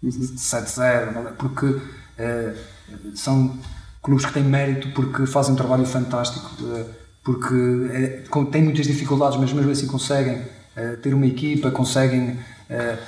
[0.04, 3.58] 7-0, porque uh, são
[4.02, 6.86] clubes que têm mérito porque fazem um trabalho fantástico, eh,
[7.22, 7.54] porque
[7.92, 10.42] é, têm muitas dificuldades, mas mesmo assim conseguem
[10.74, 12.98] eh, ter uma equipa, conseguem, eh,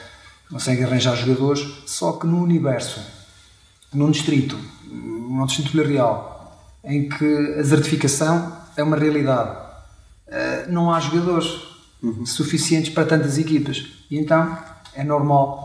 [0.50, 3.00] conseguem arranjar jogadores, só que no universo,
[3.92, 6.30] num distrito, num distrito Real,
[6.84, 9.56] em que a desertificação é uma realidade,
[10.68, 11.46] não há jogadores
[12.02, 12.24] uhum.
[12.24, 13.86] suficientes para tantas equipas.
[14.10, 14.58] E então
[14.94, 15.64] é normal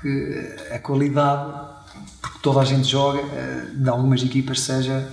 [0.00, 1.77] que a qualidade
[2.38, 5.06] porque toda a gente joga, eh, de algumas equipas seja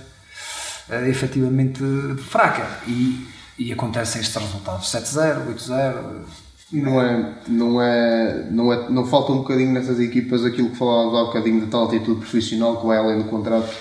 [0.88, 1.82] eh, efetivamente
[2.18, 2.80] fraca.
[2.86, 3.26] E,
[3.58, 6.24] e acontecem estes resultados: 7-0, 8-0.
[6.72, 8.90] Não é, não, é, não é.
[8.90, 12.20] Não falta um bocadinho nessas equipas aquilo que falávamos há um bocadinho de tal atitude
[12.20, 13.72] profissional que vai além do contrato.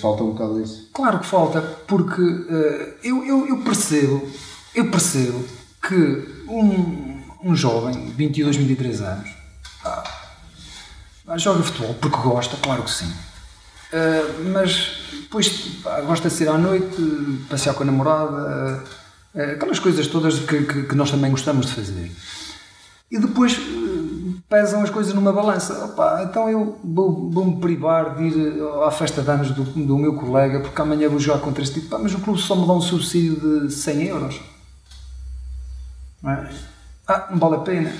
[0.00, 0.88] Falta um bocado isso.
[0.92, 4.26] Claro que falta, porque uh, eu, eu, eu, percebo,
[4.74, 5.44] eu percebo
[5.86, 9.39] que um, um jovem, 22, 23 anos,
[11.38, 13.12] joga futebol porque gosta, claro que sim.
[13.92, 16.96] Uh, mas depois gosta de sair à noite,
[17.48, 18.84] passear com a namorada,
[19.34, 22.12] uh, aquelas coisas todas que, que, que, nós também gostamos de fazer.
[23.10, 25.86] E depois uh, pesam as coisas numa balança.
[25.86, 30.14] Opa, então eu vou-me vou privar de ir à festa de anos do, do meu
[30.14, 31.98] colega porque amanhã vou jogar contra este tipo.
[31.98, 34.40] Mas o clube só me dá um subsídio de 100 euros.
[36.22, 36.50] Não é?
[37.08, 37.92] Ah, não vale a pena.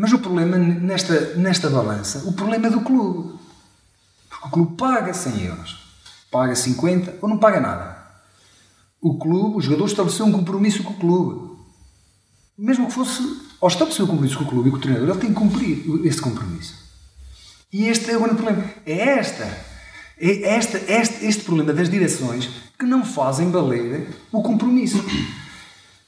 [0.00, 3.36] Mas o problema nesta, nesta balança, o problema é do clube.
[4.30, 5.76] Porque o clube paga 100 euros,
[6.30, 7.98] paga 50 ou não paga nada.
[9.00, 11.58] O clube, o jogador estabeleceu um compromisso com o clube.
[12.56, 13.24] Mesmo que fosse,
[13.60, 16.06] ao estabelecer um compromisso com o clube e com o treinador, ele tem que cumprir
[16.06, 16.76] esse compromisso.
[17.72, 18.70] E este é o grande problema.
[18.86, 19.44] É esta,
[20.16, 25.04] é esta, este, este problema das direções que não fazem valer o compromisso.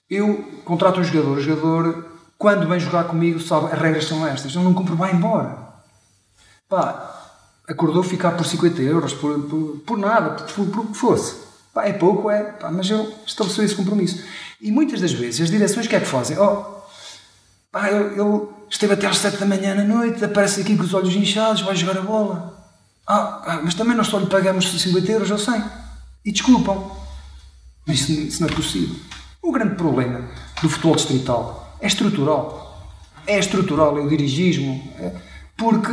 [0.09, 2.10] Eu contrato um jogador, o jogador
[2.41, 4.55] quando vem jogar comigo, sabe, as regras são estas.
[4.55, 5.59] Eu não compro, vai embora.
[6.71, 7.35] Pá,
[7.69, 11.37] acordou ficar por 50 euros, por, por, por nada, por, por, o que fosse.
[11.75, 14.25] Pá, é pouco, é, pá, mas eu estabeleceu esse compromisso.
[14.59, 16.39] E muitas das vezes as direções o que é que fazem?
[16.39, 16.65] Oh,
[17.71, 21.15] pá, ele esteve até às 7 da manhã na noite, aparece aqui com os olhos
[21.15, 22.59] inchados, vai jogar a bola.
[23.07, 25.63] Ah, ah mas também nós só lhe pagamos 50 euros, eu sei.
[26.25, 26.91] E desculpam.
[27.87, 28.97] Isso, isso não é possível.
[29.43, 30.27] O grande problema
[30.63, 32.91] do futebol distrital é estrutural.
[33.27, 34.83] É estrutural, é o dirigismo.
[34.99, 35.13] É,
[35.57, 35.93] porque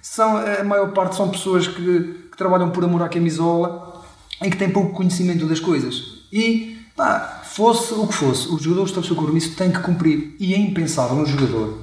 [0.00, 4.02] são, a maior parte são pessoas que, que, trabalham por amor à camisola
[4.42, 6.24] e que têm pouco conhecimento das coisas.
[6.32, 10.34] E, pá, fosse o que fosse, o jogador estabeleceu o compromisso tem que cumprir.
[10.40, 11.78] E é impensável um jogador,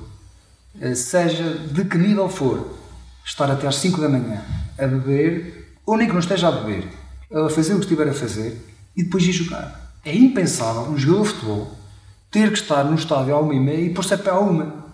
[0.81, 2.77] eh, seja de que nível for,
[3.23, 4.43] estar até às 5 da manhã
[4.77, 6.87] a beber, ou nem que não esteja a beber,
[7.31, 8.59] a fazer o que estiver a fazer
[8.97, 9.93] e depois ir jogar.
[10.03, 11.78] É impensável um jogador de futebol
[12.31, 14.85] ter que estar no estádio à uma e meia e pôr-se a pé à uma.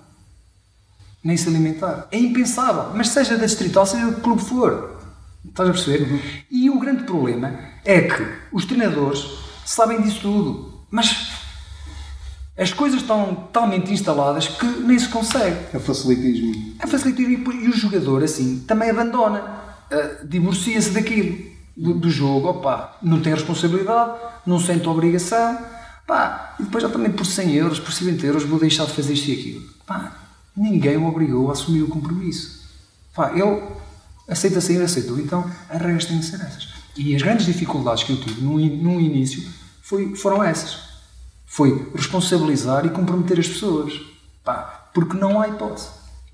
[1.24, 2.08] Nem se alimentar.
[2.12, 2.92] É impensável.
[2.94, 4.96] Mas seja da distrital, seja do clube for.
[5.44, 6.04] Estás a perceber?
[6.04, 6.20] Uhum.
[6.50, 9.26] E o grande problema é que os treinadores
[9.66, 10.86] sabem disso tudo.
[10.90, 11.32] Mas
[12.58, 15.58] as coisas estão talmente instaladas que nem se consegue.
[15.74, 16.76] É facilitismo.
[16.80, 19.64] É facilitismo e, o jogador, assim, também abandona.
[19.92, 21.38] Uh, Divorcia-se daquilo,
[21.76, 22.48] do, do jogo.
[22.50, 25.75] Opa, não tem responsabilidade, não sente obrigação
[26.08, 29.14] Pá, e depois já também por 100 euros, por 50 euros vou deixar de fazer
[29.14, 29.70] isto e aquilo.
[29.88, 30.16] Pá,
[30.56, 32.64] ninguém o obrigou a assumir o compromisso.
[33.14, 33.64] Pá, ele
[34.28, 35.20] aceita sair, aceitou.
[35.20, 36.70] Então as regras têm que ser essas.
[36.96, 39.44] E as grandes dificuldades que eu tive no, no início
[39.82, 40.78] foi, foram essas.
[41.46, 43.94] Foi responsabilizar e comprometer as pessoas.
[44.44, 45.88] Pá, porque não há hipótese.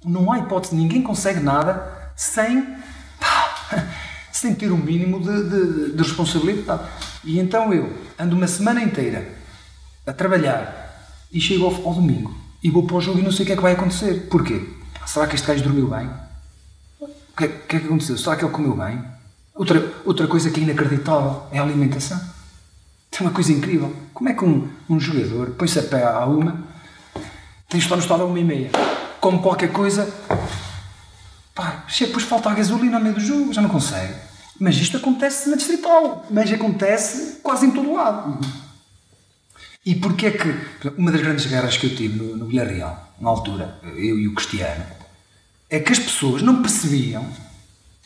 [0.03, 0.75] Não há hipótese.
[0.75, 2.75] Ninguém consegue nada sem,
[3.19, 3.88] pá,
[4.34, 6.84] sem ter o um mínimo de, de, de responsabilidade.
[7.23, 9.40] E então eu ando uma semana inteira
[10.12, 13.43] a trabalhar e chego ao, ao, domingo e vou para o jogo e não sei
[13.43, 14.28] o que é que vai acontecer.
[14.30, 14.67] Porquê?
[15.06, 16.10] Será que este gajo dormiu bem?
[17.00, 18.17] O que, é, que é que aconteceu?
[18.17, 19.02] Será que ele comeu bem?
[19.56, 22.19] Outra, outra coisa que é inacreditável é a alimentação.
[23.17, 23.95] É uma coisa incrível.
[24.13, 26.63] Como é que um, um jogador põe-se a pé à uma,
[27.69, 28.69] tem de estar no estado a uma e meia,
[29.19, 30.12] come qualquer coisa,
[31.56, 34.13] pá, depois falta a gasolina no meio do jogo, já não consegue.
[34.60, 38.39] Mas isto acontece na distrital, mas acontece quase em todo lado.
[39.85, 40.89] E porquê é que.
[40.97, 44.33] Uma das grandes guerras que eu tive no, no Villarreal, na altura, eu e o
[44.35, 44.85] Cristiano,
[45.69, 47.25] é que as pessoas não percebiam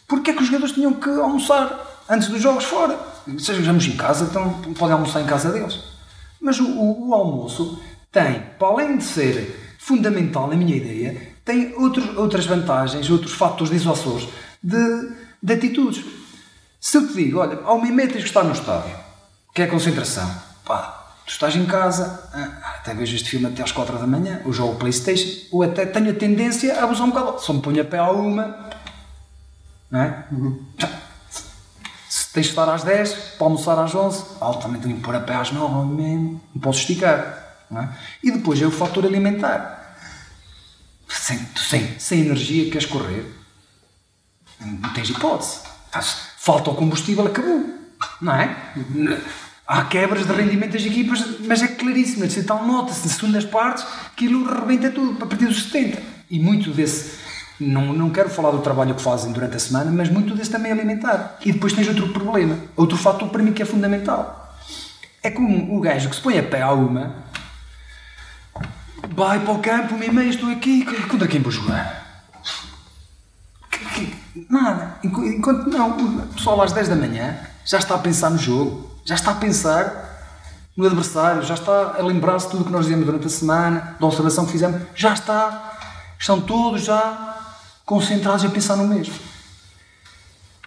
[0.07, 2.97] porque é que os jogadores tinham que almoçar antes dos jogos fora.
[3.39, 5.79] Se estamos em casa, então podem almoçar em casa deles.
[6.39, 11.73] Mas o, o, o, almoço tem, para além de ser fundamental, na minha ideia, tem
[11.75, 14.29] outros, outras vantagens, outros fatores dissuasores
[14.63, 15.11] de,
[15.41, 16.05] de atitudes.
[16.79, 18.95] Se eu te digo, olha, ao uma e tens que estar no estádio,
[19.53, 20.29] que é a concentração,
[20.63, 20.94] pá,
[21.25, 24.53] Tu estás em casa, ah, até vejo este filme até às 4 da manhã, ou
[24.53, 27.41] jogo Playstation, ou até tenho a tendência a abusar um bocado.
[27.41, 28.69] Só me ponho a pé à uma,
[29.89, 30.25] não é?
[30.31, 30.63] Uhum.
[32.07, 35.19] Se tens de estar às 10, para almoçar às 11, altamente tenho que pôr a
[35.19, 37.43] pé às 9, não posso esticar.
[37.71, 37.89] Não é?
[38.21, 39.97] E depois é o fator alimentar.
[41.09, 43.25] Sem, sem, sem energia queres correr,
[44.59, 45.61] não tens hipótese.
[46.37, 47.65] Falta o combustível, acabou.
[48.21, 48.55] Não é?
[49.67, 53.83] Há quebras de rendimento das equipas, mas é claríssimo, então nota-se nas segundas partes
[54.15, 56.01] que aquilo rebenta tudo, a partir dos 70.
[56.29, 57.17] E muito desse,
[57.59, 60.69] não, não quero falar do trabalho que fazem durante a semana, mas muito desse também
[60.69, 61.39] é alimentar.
[61.43, 64.55] E depois tens outro problema, outro fator para mim que é fundamental.
[65.23, 67.15] É como o gajo que se põe a pé à uma,
[69.15, 72.03] vai para o campo, uma e meia, estou aqui, contra quem vou jogar?
[74.47, 74.99] Nada.
[75.03, 79.15] Enquanto não, o pessoal às 10 da manhã já está a pensar no jogo já
[79.15, 80.03] está a pensar
[80.75, 84.05] no adversário, já está a lembrar-se tudo o que nós dizemos durante a semana, da
[84.05, 85.77] observação que fizemos, já está,
[86.19, 87.37] estão todos já
[87.85, 89.13] concentrados a pensar no mesmo.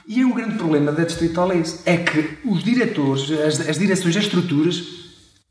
[0.07, 1.81] E é um grande problema da Distrital é esse.
[1.85, 4.83] É que os diretores, as, as direções, as estruturas,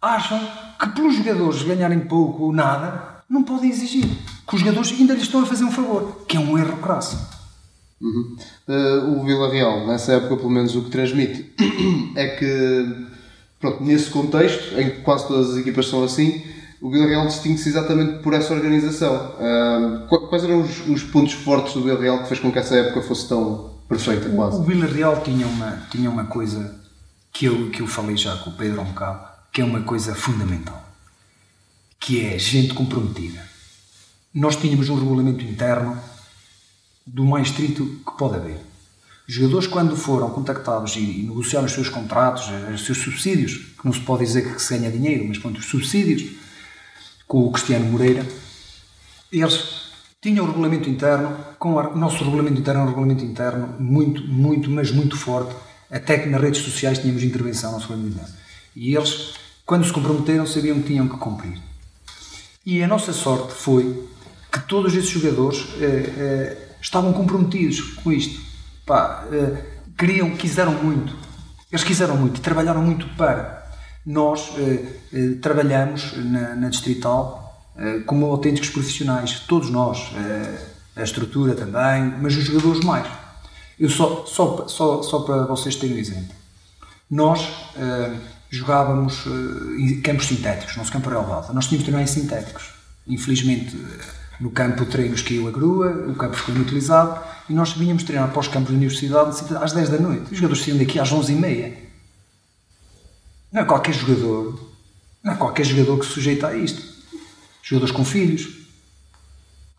[0.01, 0.39] acham
[0.79, 4.07] que pelos jogadores ganharem pouco ou nada, não podem exigir.
[4.47, 6.25] Que os jogadores ainda lhes estão a fazer um favor.
[6.27, 7.36] Que é um erro crasso.
[7.99, 8.37] Uhum.
[8.67, 11.51] Uh, o Vila Real, nessa época, pelo menos o que transmite
[12.15, 13.07] é que,
[13.59, 16.43] pronto, nesse contexto, em que quase todas as equipas são assim,
[16.79, 19.33] o Vila Real distingue-se exatamente por essa organização.
[19.39, 22.75] Uh, quais eram os, os, pontos fortes do Vila Real que fez com que essa
[22.75, 24.57] época fosse tão perfeita, quase?
[24.57, 26.79] O, o Vila Real tinha uma, tinha uma coisa
[27.33, 29.81] que eu, que eu falei já com o Pedro há um bocado, que é uma
[29.81, 30.87] coisa fundamental,
[31.99, 33.41] que é gente comprometida.
[34.31, 35.99] Nós tínhamos um regulamento interno
[37.07, 38.59] do mais estrito que pode haver.
[39.27, 43.93] Os jogadores, quando foram contactados e, negociaram os seus contratos, os seus subsídios, que não
[43.93, 46.31] se pode dizer que se ganha dinheiro, mas pronto, os subsídios,
[47.27, 48.25] com o Cristiano Moreira,
[49.31, 49.87] eles
[50.21, 54.69] tinham o regulamento interno, com o nosso regulamento interno é um regulamento interno muito, muito,
[54.69, 55.53] mas muito forte,
[55.91, 58.35] até que nas redes sociais tínhamos intervenção no nosso regulamento interno.
[58.75, 59.33] E eles,
[59.65, 61.59] quando se comprometeram, sabiam que tinham que cumprir.
[62.65, 64.07] E a nossa sorte foi
[64.51, 68.39] que todos esses jogadores eh, eh, estavam comprometidos com isto.
[68.85, 69.57] Pá, uh,
[69.97, 71.15] queriam, quiseram muito.
[71.71, 73.65] Eles quiseram muito trabalharam muito para.
[74.05, 77.45] Nós uh, trabalhamos na, na Distrital
[78.07, 80.09] como autênticos profissionais, todos nós,
[80.95, 83.05] a estrutura também, mas os jogadores mais.
[83.79, 86.33] Eu só, só, só, só para vocês terem um exemplo.
[87.07, 87.47] Nós
[88.49, 89.25] jogávamos
[89.77, 91.53] em campos sintéticos, nosso campo era elevado.
[91.53, 92.71] Nós tínhamos também sintéticos.
[93.07, 93.77] Infelizmente,
[94.39, 97.19] no campo de treinos caiu a grua, o campo ficou inutilizado
[97.49, 100.31] e nós vinhamos treinar para os campos da universidade às 10 da noite.
[100.31, 101.77] Os jogadores saíam daqui às 11 e meia.
[103.51, 104.59] Não é qualquer jogador,
[105.23, 106.81] não é qualquer jogador que se sujeita a isto.
[107.63, 108.47] Jogadores com filhos,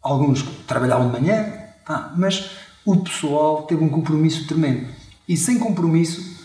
[0.02, 1.52] alguns trabalhavam de manhã,
[1.86, 2.50] tá, mas
[2.84, 4.88] o pessoal teve um compromisso tremendo.
[5.28, 6.38] E sem compromisso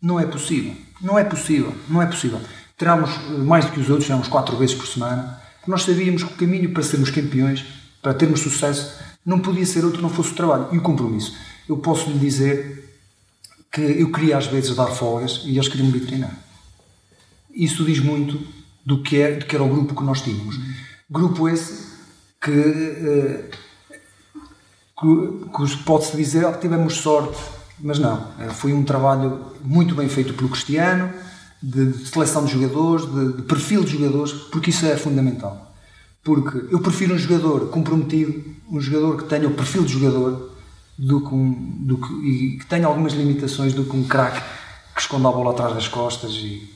[0.00, 0.74] não é possível.
[1.00, 1.74] Não é possível.
[1.88, 2.40] Não é possível.
[2.76, 5.35] Treinamos eh, mais do que os outros, treinamos quatro vezes por semana
[5.70, 7.64] nós sabíamos que o caminho para sermos campeões,
[8.02, 11.36] para termos sucesso, não podia ser outro não fosse o trabalho e o compromisso.
[11.68, 12.98] Eu posso lhe dizer
[13.72, 16.36] que eu queria às vezes dar folgas e eles queriam me treinar.
[17.52, 18.40] Isso diz muito
[18.84, 20.58] do que, é, do que era o grupo que nós tínhamos.
[21.10, 21.86] Grupo esse
[22.40, 23.44] que, uh,
[25.00, 27.36] que, que pode-se dizer que tivemos sorte,
[27.80, 28.32] mas não.
[28.38, 31.12] Eh, foi um trabalho muito bem feito pelo Cristiano,
[31.62, 35.74] de, de seleção de jogadores, de, de, perfil de jogadores, porque isso é fundamental.
[36.22, 40.50] Porque eu prefiro um jogador comprometido, um jogador que tenha o perfil de jogador,
[40.98, 41.52] do que um,
[41.86, 44.40] do que, e que tenha algumas limitações do que um craque
[44.94, 46.68] que esconda a bola atrás das costas e,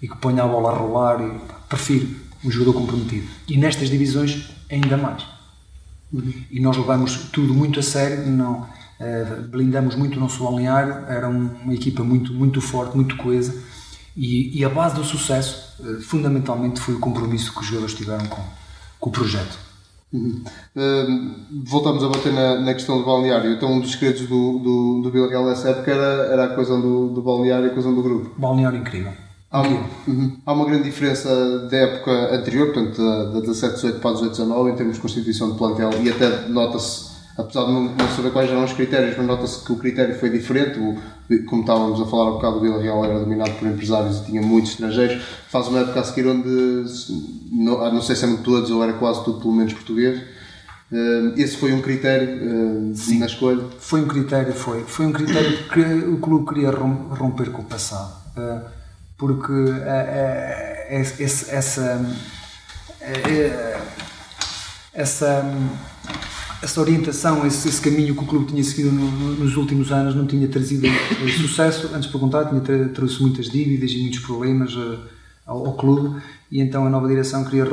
[0.00, 1.20] e que ponha a bola a rolar.
[1.20, 2.06] E, prefiro
[2.44, 3.26] um jogador comprometido.
[3.48, 5.24] E nestas divisões, ainda mais.
[6.50, 11.26] E nós levamos tudo muito a sério, não, uh, blindamos muito o nosso balneário, era
[11.26, 13.54] uma equipa muito, muito forte, muito coesa
[14.16, 18.26] e, e a base do sucesso, eh, fundamentalmente, foi o compromisso que os jogadores tiveram
[18.26, 18.42] com,
[19.00, 19.58] com o projeto.
[20.12, 20.44] Uhum.
[20.76, 23.50] Uh, voltamos a bater na, na, questão do balneário.
[23.50, 26.80] Então, um dos segredos do, do, do Vila Real nessa época era, era a coesão
[26.80, 28.38] do, do balneário e a coesão do grupo.
[28.38, 29.12] Balneário incrível.
[29.50, 30.36] Há, um, uhum.
[30.44, 34.70] há uma grande diferença da época anterior, portanto, da, da 17, 18 para 18, 19,
[34.70, 38.64] em termos de constituição de plantel e até nota-se apesar de não, saber quais eram
[38.64, 40.78] os critérios, mas nota-se que o critério foi diferente.
[40.78, 40.96] O,
[41.46, 44.42] como estávamos a falar um bocado, o Vila Real era dominado por empresários e tinha
[44.42, 45.22] muitos estrangeiros.
[45.48, 46.84] Faz uma época a seguir onde,
[47.50, 50.20] não, ah, não sei se eram todos ou era quase tudo, pelo menos português.
[50.92, 53.64] Uh, esse foi um critério uh, Sim, na escolha?
[53.78, 54.84] Foi um critério, foi.
[54.84, 58.12] Foi um critério que o clube queria romper com o passado.
[58.36, 58.60] Uh,
[59.16, 59.52] porque
[60.88, 62.04] essa,
[64.94, 65.54] essa,
[66.62, 70.14] essa orientação, esse, esse, caminho que o clube tinha seguido no, no, nos últimos anos
[70.14, 74.72] não tinha trazido eh, sucesso, antes pelo contrário, tinha trouxe muitas dívidas e muitos problemas
[74.76, 75.00] uh,
[75.44, 77.66] ao, ao, clube e então a nova direção queria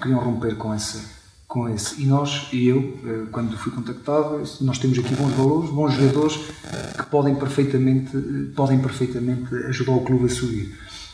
[0.00, 1.00] queriam romper com esse,
[1.48, 2.02] com esse.
[2.02, 6.36] E nós, e eu, uh, quando fui contactado, nós temos aqui bons valores, bons jogadores
[6.98, 8.14] que podem perfeitamente,
[8.54, 10.70] podem perfeitamente ajudar o clube a subir.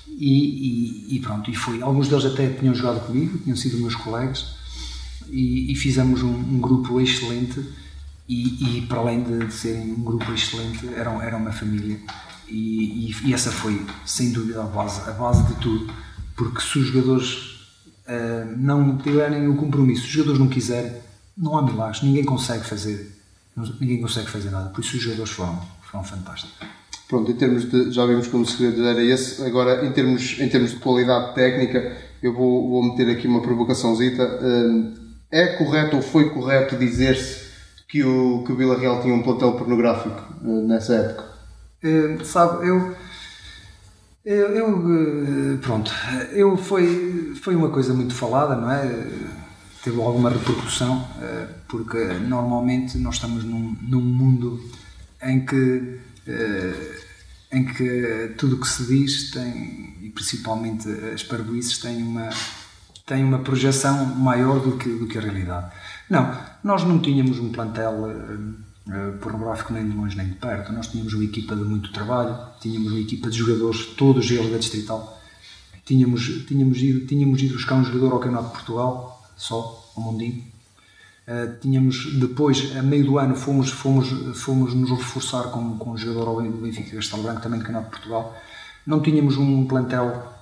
[0.08, 1.80] E, e, e pronto, e foi.
[1.80, 4.59] Alguns deles até tinham jogado comigo, tinham sido meus colegas
[5.30, 7.64] e, e fizemos um, um, grupo excelente.
[8.28, 11.98] E, e, para além de, serem um grupo excelente eram, eram uma família.
[12.48, 15.92] E, e, essa foi sem dúvida a base, a base de tudo.
[16.36, 17.34] Porque se os jogadores
[18.06, 20.92] uh, não tiverem o compromisso, se os jogadores não quiserem
[21.36, 23.20] não há milagres, ninguém consegue fazer
[23.80, 26.54] ninguém consegue fazer nada, por isso os jogadores foram, foram fantásticos.
[27.08, 30.48] Pronto, em termos de, já vimos como o segredo era esse, agora em termos, em
[30.48, 34.24] termos de qualidade técnica, eu vou, vou meter aqui uma provocaçãozita.
[34.24, 34.99] Uh,
[35.30, 37.50] é correto ou foi correto dizer-se
[37.88, 41.24] que o, que o Vila Real tinha um plantel pornográfico uh, nessa época?
[41.84, 42.96] Uh, sabe, eu.
[44.22, 45.90] Eu, eu, pronto,
[46.32, 49.06] eu foi, foi uma coisa muito falada, não é?
[49.82, 51.08] Teve alguma repercussão,
[51.66, 51.96] porque
[52.28, 54.60] normalmente nós estamos num, num mundo
[55.22, 55.98] em que,
[57.50, 62.28] em que tudo o que se diz tem, e principalmente as parboices, têm uma,
[63.10, 65.72] tem uma projeção maior do que, do que a realidade.
[66.08, 66.32] Não,
[66.62, 70.72] nós não tínhamos um plantel uh, pornográfico nem de longe nem de perto.
[70.72, 74.58] Nós tínhamos uma equipa de muito trabalho, tínhamos uma equipa de jogadores, todos eles da
[74.58, 75.20] Distrital.
[75.84, 80.44] Tínhamos, tínhamos, ido, tínhamos ido buscar um jogador ao Campeonato de Portugal, só, ao Mundinho.
[81.26, 84.08] Uh, tínhamos depois, a meio do ano, fomos, fomos,
[84.38, 87.96] fomos nos reforçar com, com um jogador ao Benfica Castelo Branco, também do Campeonato de
[87.96, 88.40] Portugal.
[88.86, 90.32] Não tínhamos um plantel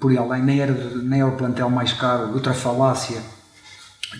[0.00, 3.22] por aí além, nem era, nem era o plantel mais caro, outra falácia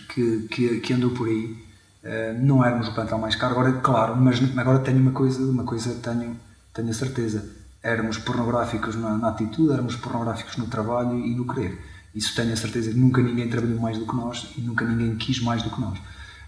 [0.08, 1.64] que, que, que andou por aí.
[2.04, 5.64] Uh, não éramos o plantel mais caro, agora, claro, mas agora tenho uma coisa, uma
[5.64, 6.36] coisa tenho,
[6.72, 7.48] tenho a certeza.
[7.82, 11.78] Éramos pornográficos na, na, atitude, éramos pornográficos no trabalho e no querer.
[12.14, 15.16] Isso tenho a certeza que nunca ninguém trabalhou mais do que nós e nunca ninguém
[15.16, 15.98] quis mais do que nós.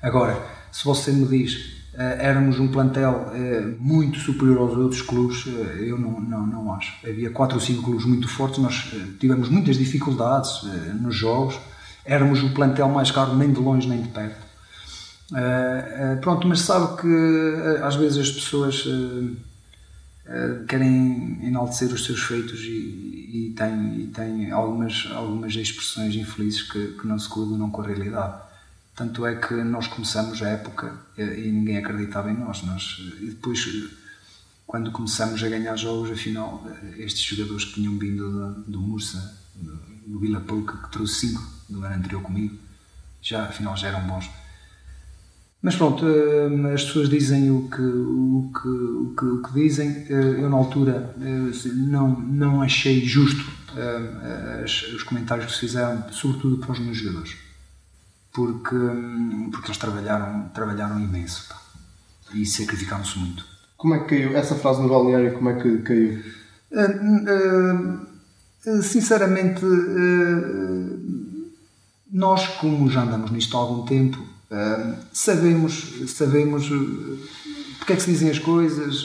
[0.02, 5.44] Agora, se você me diz éramos um plantel uh, muito superior aos outros clubes,
[5.78, 6.94] eu não, não, não acho.
[7.06, 10.62] Havia quatro ou cinco clubes muito fortes, nós tivemos muitas dificuldades
[11.00, 11.58] nos jogos
[12.06, 14.46] éramos o plantel mais caro, nem de longe nem de perto.
[16.20, 18.84] Pronto, mas sabe que às vezes as pessoas
[20.68, 26.92] querem enaltecer os seus feitos e, e, têm, e têm algumas, algumas expressões infelizes que,
[26.92, 28.45] que não se coadunam com a realidade.
[28.96, 32.62] Tanto é que nós começamos a época e, ninguém acreditava em nós.
[32.62, 32.96] nós.
[33.20, 33.62] E depois,
[34.66, 36.66] quando começamos a ganhar jogos, afinal,
[36.96, 39.76] estes jogadores que tinham vindo do, do Mursa, do,
[40.06, 42.56] do Vila Pouca, que trouxe cinco do ano anterior comigo,
[43.20, 44.30] já, afinal já eram bons.
[45.60, 50.06] Mas pronto, eh, as pessoas dizem o que, o que, o que, o que dizem.
[50.08, 53.56] Eh, eu, na altura, eh, não, não achei justo
[54.94, 57.36] os comentários que se fizeram, sobretudo para os meus jogadores,
[58.36, 58.76] porque,
[59.50, 61.56] porque eles trabalharam, trabalharam imenso pá,
[62.34, 63.42] e sacrificaram-se muito.
[63.78, 65.32] Como é que caiu essa frase no balneário?
[65.32, 66.22] Como é que caiu?
[68.82, 69.62] sinceramente
[72.12, 77.18] nós, como já andamos nisto há algum tempo, uh, sabemos, sabemos uh,
[77.78, 79.02] porque é que se dizem as coisas.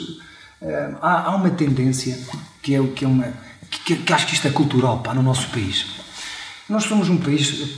[0.60, 2.18] Uh, há, há, uma tendência
[2.62, 3.32] que é, que é uma.
[3.70, 6.01] Que, que, acho que isto é cultural pá, no nosso país.
[6.68, 7.76] Nós somos um país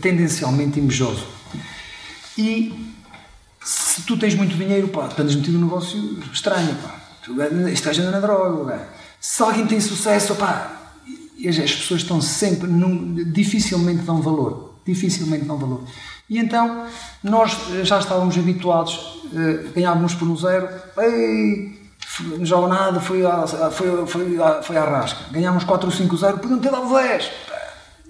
[0.00, 1.26] tendencialmente invejoso.
[2.36, 2.92] E
[3.62, 6.94] se tu tens muito dinheiro, pá, tu andas metido num negócio estranho, pá.
[7.22, 7.34] Tu
[7.68, 8.88] estás andando na droga,
[9.20, 10.92] Se alguém tem sucesso, pá,
[11.46, 15.82] as pessoas estão sempre, num, dificilmente dão valor dificilmente dão valor.
[16.28, 16.86] E então
[17.22, 20.68] nós já estávamos habituados, eh, ganhávamos por um zero,
[20.98, 21.78] ei,
[22.20, 25.24] não joga nada, foi a, foi, foi, foi à rasca.
[25.30, 27.30] Ganhámos 4 ou 5 0, podiam ter dado 10.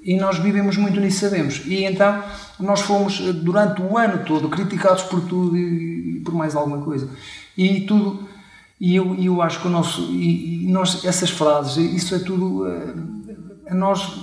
[0.05, 1.63] E nós vivemos muito nisso, sabemos.
[1.65, 2.23] E então
[2.61, 7.09] nós fomos, eh, durante o ano todo, criticados por tudo e, por mais alguma coisa.
[7.57, 8.29] E tudo.
[8.79, 10.03] E eu, eu acho que o nosso.
[10.13, 12.65] E, e nós, essas frases, isso é tudo.
[12.65, 14.21] A eh, nós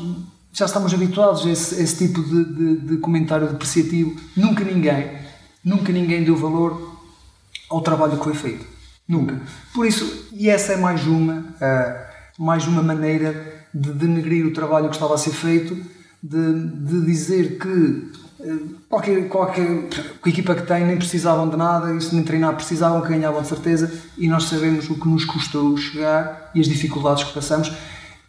[0.54, 4.16] já estamos habituados a esse, a esse tipo de, de, de, comentário depreciativo.
[4.38, 5.18] Nunca ninguém,
[5.64, 6.96] nunca ninguém deu valor
[7.70, 8.66] ao trabalho que foi feito.
[9.08, 9.42] Nunca.
[9.74, 14.90] Por isso, e essa é mais uma, uh, mais uma maneira de denegrir o trabalho
[14.90, 15.76] que estava a ser feito,
[16.22, 19.88] de, de dizer que uh, qualquer, qualquer
[20.26, 24.28] equipa que tem nem precisavam de nada, se nem treinar precisavam, ganhavam de certeza, e
[24.28, 27.72] nós sabemos o que nos custou chegar e as dificuldades que passamos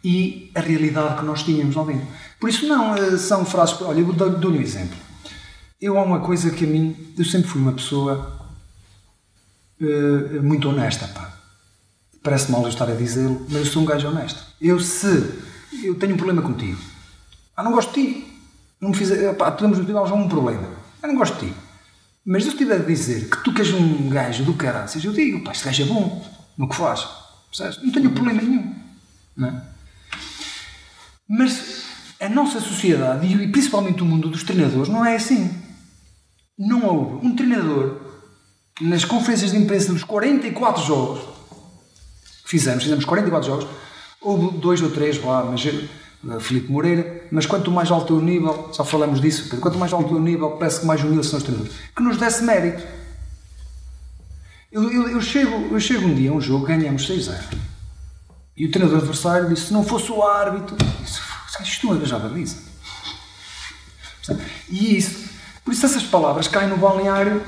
[0.03, 2.07] e a realidade que nós tínhamos ao dentro.
[2.39, 3.81] Por isso, não, eh, são frases.
[3.81, 4.97] Olha, eu dou-lhe um exemplo.
[5.79, 6.95] Eu há uma coisa que a mim.
[7.17, 8.49] Eu sempre fui uma pessoa
[9.79, 11.32] uh, muito honesta, pá.
[12.23, 14.41] Parece mal eu estar a dizê-lo, mas eu sou um gajo honesto.
[14.61, 15.41] Eu, se.
[15.83, 16.79] Eu tenho um problema contigo.
[17.55, 18.27] Ah, não gosto de ti.
[18.79, 19.09] Não me fiz.
[19.37, 20.69] Pá, podemos algum problema.
[21.01, 21.53] Eu não gosto de ti.
[22.25, 25.43] Mas se eu estiver a dizer que tu queres um gajo do caraças, eu digo,
[25.43, 26.25] pá, este gajo é bom
[26.57, 27.05] no que faz.
[27.49, 27.83] Percebes?
[27.83, 28.73] Não tenho problema nenhum.
[29.35, 29.61] Não é?
[31.27, 31.83] Mas
[32.21, 35.53] a nossa sociedade e principalmente o mundo dos treinadores não é assim.
[36.57, 37.99] Não houve um treinador
[38.79, 41.32] nas conferências de imprensa dos 44 jogos
[42.53, 43.67] fizemos, fizemos 44 jogos,
[44.21, 48.69] houve dois ou três lá, mas uh, Filipe Moreira, mas quanto mais alto o nível,
[48.71, 51.43] já falamos disso, Pedro, quanto mais alto o nível, parece que mais humildes são os
[51.43, 52.83] treinadores, que nos desse mérito.
[54.71, 57.57] Eu, eu, eu, chego, eu chego um dia a um jogo, ganhamos 6-0.
[58.55, 61.19] E o treinador adversário disse: se não fosse o árbitro, disse,
[61.63, 62.57] isto não era já baliza.
[64.69, 65.29] E isso,
[65.65, 67.41] Por isso essas palavras caem no balneário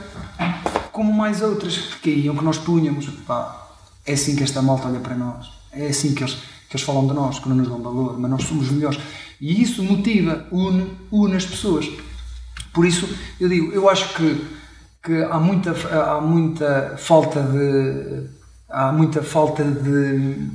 [0.91, 3.07] como mais outras que caíam, que nós punhamos.
[3.25, 3.64] Pá,
[4.05, 5.47] é assim que esta malta olha para nós.
[5.71, 6.35] É assim que eles,
[6.69, 8.99] que eles falam de nós, que não nos dão valor, mas nós somos melhores.
[9.41, 11.89] E isso motiva, une, une as pessoas.
[12.73, 13.07] Por isso,
[13.39, 14.45] eu digo, eu acho que,
[15.03, 18.35] que há, muita, há muita falta de.
[18.67, 20.49] Há muita falta de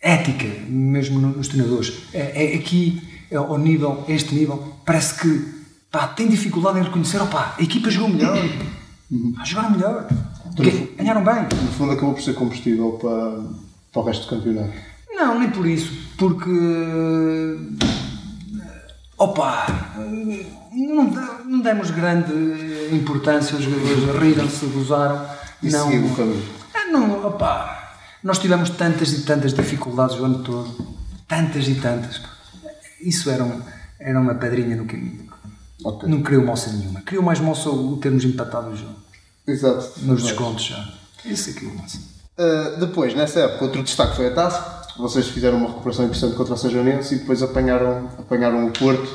[0.00, 1.92] ética, mesmo nos treinadores.
[2.14, 5.58] É, é aqui, é, ao nível, a este nível, parece que
[5.90, 8.38] pá, tem dificuldade em reconhecer, opá, a equipa jogou melhor,
[9.10, 9.34] uhum.
[9.44, 10.08] jogaram melhor,
[10.56, 11.42] porque ganharam bem.
[11.62, 13.42] No fundo acabou por ser combustível para,
[13.92, 14.72] para o resto do campeonato.
[15.10, 16.50] Não, nem por isso, porque
[19.18, 19.66] opa,
[20.72, 21.10] não,
[21.44, 22.32] não demos grande
[22.92, 25.26] importância, os jogadores riram-se, gozaram.
[25.62, 26.58] E não, seguiu o caminho.
[26.92, 30.96] Não, opa, nós tivemos tantas e tantas dificuldades o ano todo,
[31.26, 32.20] tantas e tantas.
[33.00, 33.60] Isso era, um,
[33.98, 35.28] era uma pedrinha no caminho.
[35.84, 36.08] Okay.
[36.08, 37.00] Não criou moça nenhuma.
[37.02, 38.97] Criou mais moça o termos empatado o jogo.
[39.48, 39.92] Exato.
[40.02, 40.88] Nos descontos já.
[41.24, 41.98] Isso é criou moça.
[42.38, 44.78] Uh, depois, nessa época, outro destaque foi a taça.
[44.98, 49.08] Vocês fizeram uma recuperação interessante contra o Sajonense e depois apanharam, apanharam o Porto.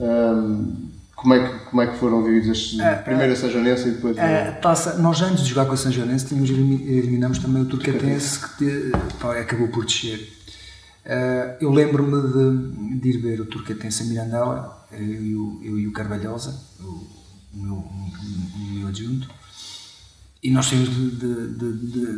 [0.00, 3.90] Um, como é, que, como é que foram vividos estes, uh, primeiro a Sajonense e
[3.90, 8.38] depois a taça, Nós antes de jogar com a Sajonense tínhamos, eliminamos também o Turcatense
[8.56, 10.32] que pá, acabou por descer.
[11.04, 15.78] Uh, eu lembro-me de, de, ir ver o Turcatense a Mirandela, eu e o, eu
[15.78, 19.28] e o Carvalhosa, o, o, meu, o meu adjunto,
[20.42, 21.72] e nós saímos de, de, de,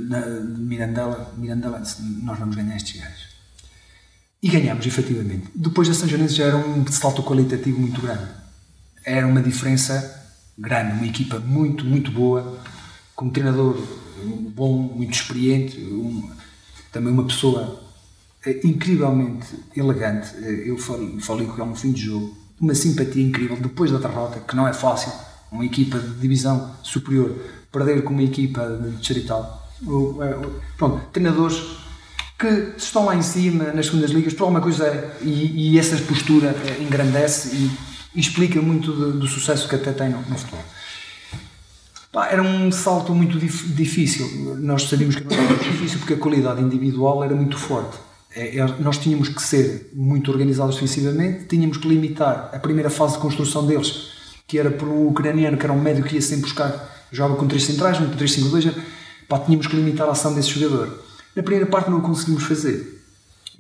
[0.07, 1.83] de, Mirandela, Mirandela,
[2.23, 3.31] nós vamos ganhar estes gajos.
[4.43, 5.49] E ganhamos, efetivamente.
[5.55, 8.27] Depois da São Joanense já era um salto qualitativo muito grande.
[9.05, 10.19] Era uma diferença
[10.59, 12.61] grande, uma equipa muito, muito boa,
[13.15, 13.77] com um treinador
[14.55, 16.31] bom, muito experiente, um,
[16.93, 17.83] também uma pessoa
[18.45, 20.35] eh, incrivelmente elegante.
[20.37, 23.99] Eh, eu falei, falei com ele no fim de jogo, uma simpatia incrível, depois da
[23.99, 25.13] derrota, que não é fácil,
[25.51, 27.35] uma equipa de divisão superior
[27.71, 29.69] perder com uma equipa de distrital.
[29.83, 31.63] É, pronto, treinadores
[32.39, 36.55] que estão lá em cima nas segundas ligas por alguma coisa e, e essa postura
[36.67, 37.71] é, engrandece e,
[38.15, 40.65] e explica muito do, do, sucesso que até tem no, no futebol.
[42.11, 44.57] Pá, era um salto muito dif, difícil.
[44.59, 47.99] Nós sabíamos que era muito difícil porque a qualidade individual era muito forte.
[48.35, 53.15] É, é, nós tínhamos que ser muito organizados defensivamente, tínhamos que limitar a primeira fase
[53.15, 54.13] de construção deles,
[54.47, 57.65] que era um ucraniano, que era um médio que ia sempre buscar jogava com três
[57.65, 58.75] centrais, no 3-5-2,
[59.29, 61.03] pá, tínhamos que limitar a ação desse jogador.
[61.35, 63.03] Na primeira parte não o conseguimos fazer.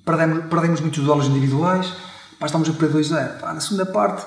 [0.05, 1.93] Perdemos, perdemos muitos duelos individuais,
[2.39, 3.41] pá, estamos a perder 2-0.
[3.41, 4.27] Na segunda parte,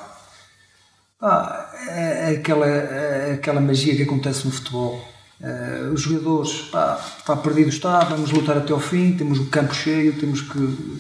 [1.20, 5.14] pá, é, é aquela, é aquela magia que acontece no futebol.
[5.42, 9.74] Uh, os jogadores, pá, está perdido está, vamos lutar até ao fim, temos o campo
[9.74, 11.00] cheio, temos que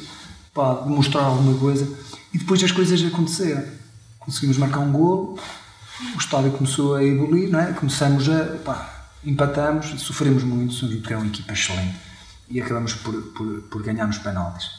[0.53, 1.87] pá, demonstrar alguma coisa.
[2.33, 3.63] E depois as coisas aconteceram.
[4.19, 5.39] Conseguimos marcar um gol,
[6.15, 7.73] o estádio começou a evoluir, não é?
[7.73, 8.57] Começamos a.
[8.63, 11.95] Pá, empatamos, sofremos muito, porque era uma equipa excelente
[12.49, 14.69] e acabamos por, por, por ganhar nos penaltis.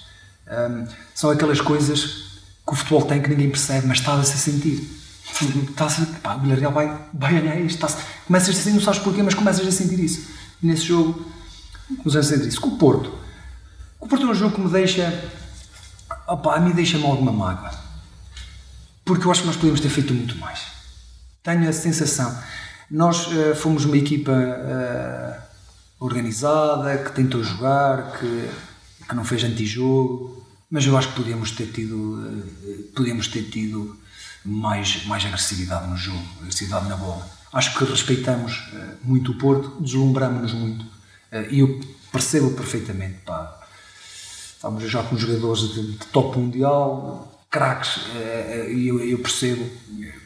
[0.47, 2.05] Um, são aquelas coisas
[2.67, 5.03] que o futebol tem que ninguém percebe, mas está-se a sentir.
[5.71, 7.85] Está-se, pá, o Villarreal vai, vai ganhar isto.
[7.87, 10.29] Está começas a sentir, não sabes porquê, mas começas a sentir isso.
[10.63, 11.31] E nesse jogo,
[11.99, 12.61] começas a sentir isso.
[12.61, 13.13] Com o Porto.
[13.99, 15.31] O Porto é um jogo que me deixa.
[16.27, 17.71] Opa, a mim deixa-me alguma mágoa.
[19.05, 20.74] Porque eu acho que nós podíamos ter feito muito mais
[21.45, 22.37] tenho a sensação.
[22.91, 25.43] Nós uh, fomos uma equipa uh,
[26.01, 28.51] organizada, que tentou jogar, que,
[29.07, 33.97] que não fez antijogo, mas eu acho que podíamos ter tido, uh, podíamos ter tido
[34.45, 37.29] mais, mais agressividade no jogo, agressividade na bola.
[37.53, 38.65] Acho que respeitamos
[39.05, 40.85] muito o Porto, deslumbramos-nos muito.
[41.51, 41.81] e eu
[42.11, 43.61] percebo perfeitamente, pá,
[44.57, 48.01] estamos já com jogadores de, de top mundial, craques,
[48.69, 49.65] e eu, eu percebo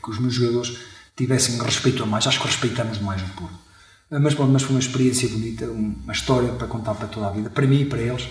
[0.02, 0.78] que os meus jogadores
[1.18, 2.26] tivessem respeito a mais.
[2.26, 3.58] Acho que respeitamos demais o Porto.
[4.10, 7.66] Mas, mas foi uma experiência bonita, uma história para contar para toda a vida, para
[7.66, 8.26] mim e para eles.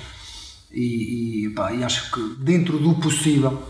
[0.72, 3.62] E, e, pá, e acho que dentro do possível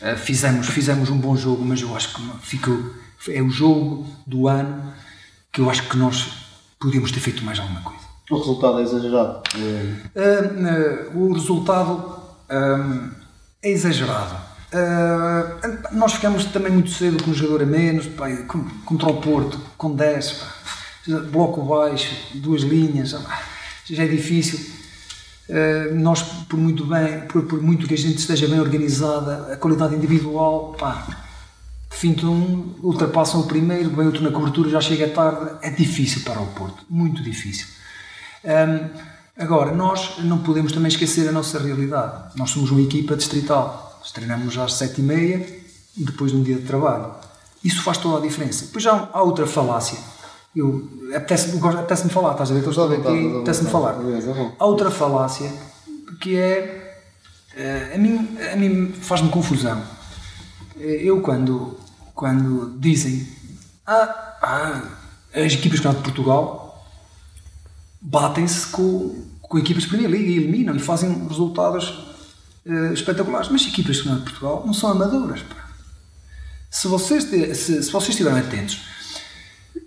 [0.00, 2.94] eh, fizemos, fizemos um bom jogo, mas eu acho que ficou,
[3.28, 4.92] é o jogo do ano
[5.52, 6.32] que eu acho que nós
[6.80, 8.04] podíamos ter feito mais alguma coisa.
[8.30, 9.42] O resultado é exagerado?
[9.54, 13.10] Uh, uh, o resultado uh,
[13.62, 18.28] é exagerado Uh, nós ficamos também muito cedo com um jogador a menos, pá,
[18.84, 23.14] contra o Porto, com 10, pá, bloco baixo, duas linhas,
[23.88, 24.58] já é difícil.
[25.48, 29.56] Uh, nós, por muito bem, por, por, muito que a gente esteja bem organizada, a
[29.56, 31.06] qualidade individual, pá,
[31.88, 36.40] fintam um, ultrapassam o primeiro, vem outro na cobertura, já chega tarde, é difícil para
[36.40, 37.68] o Porto, muito difícil.
[38.42, 38.90] Um,
[39.38, 42.36] agora, nós não podemos também esquecer a nossa realidade.
[42.36, 45.46] Nós somos uma equipa distrital treinamos às sete e meia,
[45.96, 47.14] depois de um dia de trabalho.
[47.62, 48.66] Isso faz toda a diferença.
[48.66, 49.98] Depois já há outra falácia.
[50.54, 52.68] Eu, apetece-me apetece falar, estás a ver?
[52.68, 53.94] Estou aqui, apetece-me falar.
[54.58, 55.50] Há outra falácia
[56.20, 57.00] que é.
[57.56, 59.82] eh, A mim, a mim faz-me confusão.
[60.78, 61.76] Eh, Eu, quando,
[62.14, 63.26] quando dizem.
[63.86, 64.82] Ah, ah,
[65.34, 66.86] as equipas do de Portugal
[68.00, 72.13] batem-se com, com equipas de Primeira Liga e eliminam e fazem resultados
[72.66, 73.48] eh, espetaculares.
[73.48, 75.42] Mas as equipas Campeonato de Portugal não são amadoras.
[75.42, 75.64] pá.
[76.70, 78.82] Se vocês, se, se vocês estiverem atentos,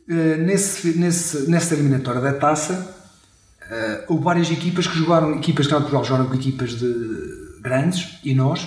[0.09, 2.95] eh, nesse, nesse, nessa eliminatória da taça,
[3.69, 8.19] eh, houve várias equipas que jogaram, equipas que não Portugal jogaram com equipas de grandes
[8.23, 8.65] e nós,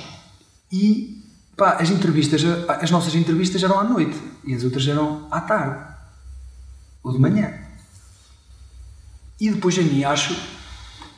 [0.70, 1.24] e
[1.56, 5.82] pá, as entrevistas, as nossas entrevistas eram à noite e as outras eram à tarde
[7.02, 7.54] ou de manhã.
[9.40, 10.36] E depois a mim acho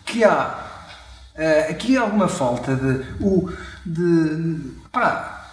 [0.07, 0.61] que há
[1.34, 3.50] eh, aqui alguma falta de, o,
[3.86, 4.60] de
[4.90, 5.50] pá,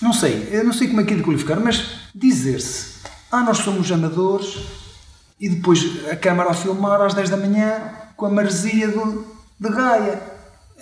[0.00, 3.00] não sei, eu não sei como é que é de qualificar, mas dizer-se,
[3.30, 4.58] ah, nós somos amadores
[5.40, 9.26] e depois a câmara a filmar às 10 da manhã com a maresia do,
[9.58, 10.22] de Gaia,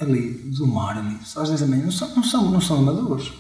[0.01, 3.33] ali, do mar, ali, às 10 da manhã, não são, não são, não são amadores.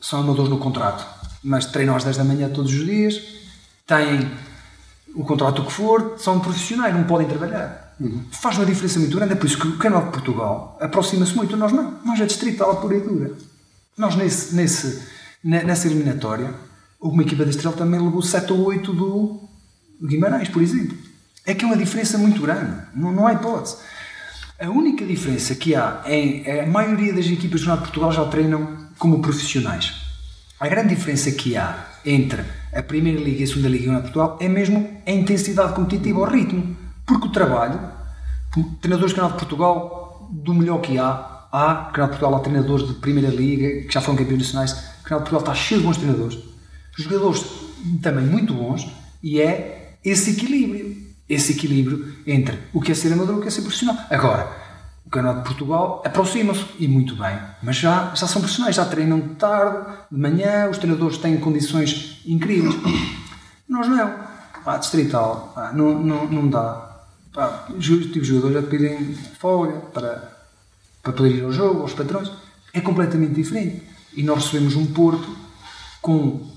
[0.00, 1.06] São amadores no contrato,
[1.42, 3.22] mas treinam às 10 da manhã todos os dias,
[3.86, 4.30] têm
[5.14, 7.85] o contrato que for, são profissionais, não podem trabalhar.
[8.30, 11.56] Faz uma diferença muito grande, é por isso que o canal de Portugal aproxima-se muito,
[11.56, 13.32] nós não, nós é distrital pura e dura.
[13.96, 15.02] Nós nesse, nesse,
[15.42, 16.52] ne- nessa eliminatória,
[17.00, 19.40] uma equipa da Estrela também levou 7 ou 8 do
[20.02, 20.96] Guimarães, por exemplo.
[21.46, 23.76] É que é uma diferença muito grande, não, não há hipótese.
[24.60, 28.24] A única diferença que há é a maioria das equipas do Campeonato de Portugal já
[28.30, 29.92] treinam como profissionais.
[30.58, 32.42] A grande diferença que há entre
[32.74, 35.74] a Primeira Liga e a Segunda Liga do Campeonato de Portugal é mesmo a intensidade
[35.74, 36.76] competitiva, o ritmo.
[37.06, 37.78] Porque o trabalho,
[38.80, 42.88] treinadores do Campeonato de Portugal, do melhor que há, há, Campeonato de Portugal há treinadores
[42.88, 45.86] de Primeira Liga que já foram campeões nacionais, o Campeonato de Portugal está cheio de
[45.86, 46.38] bons treinadores,
[46.98, 47.44] jogadores
[48.02, 48.90] também muito bons,
[49.22, 51.06] e é esse equilíbrio.
[51.28, 53.96] Esse equilíbrio entre o que é ser amador e o que é ser profissional.
[54.08, 54.48] Agora,
[55.04, 59.18] o Campeonato de Portugal aproxima-se, e muito bem, mas já, já são profissionais, já treinam
[59.18, 62.74] de tarde, de manhã, os treinadores têm condições incríveis.
[63.68, 64.14] Nós não.
[64.64, 66.95] Pá, distrital, pá, não, não, não dá.
[67.36, 70.36] Pá, os tipo de jogadores te pedem folga para,
[71.02, 72.32] para poder ir ao jogo, aos patrões.
[72.72, 73.82] É completamente diferente.
[74.14, 75.36] E nós recebemos um Porto
[76.00, 76.50] com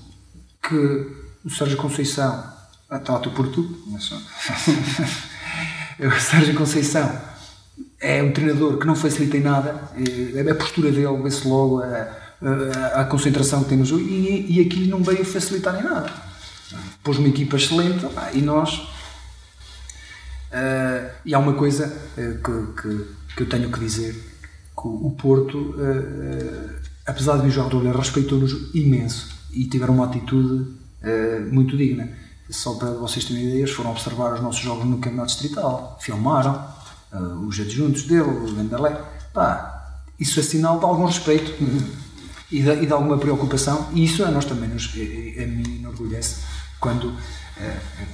[0.62, 1.06] que
[1.44, 2.42] o Sérgio Conceição
[2.88, 4.16] ah, trata por tudo, mas só.
[6.00, 7.20] o Sérgio Conceição
[8.00, 12.08] é um treinador que não facilita em nada, eh, a postura dele, vê-se logo a,
[12.40, 16.10] a, a concentração que tem no jogo e, e aqui não veio facilitar em nada.
[17.02, 18.88] Pôs uma equipa excelente e nós.
[20.52, 25.10] Eh, e há uma coisa eh, que, que, que eu tenho que dizer: que o
[25.16, 30.78] Porto, eh, apesar de jogador, ele respeitou-nos imenso e tiveram uma atitude
[31.50, 32.10] muito digna.
[32.50, 36.66] Só para vocês terem ideia, eles foram observar os nossos jogos no Campeonato Distrital, filmaram
[37.46, 39.00] os adjuntos dele, o Vendalé.
[39.32, 41.52] Pá, isso é sinal de algum respeito
[42.50, 45.78] e de, e de alguma preocupação, e isso a nós também nos, a, a mim
[45.78, 46.42] enorgulhece
[46.80, 47.14] quando,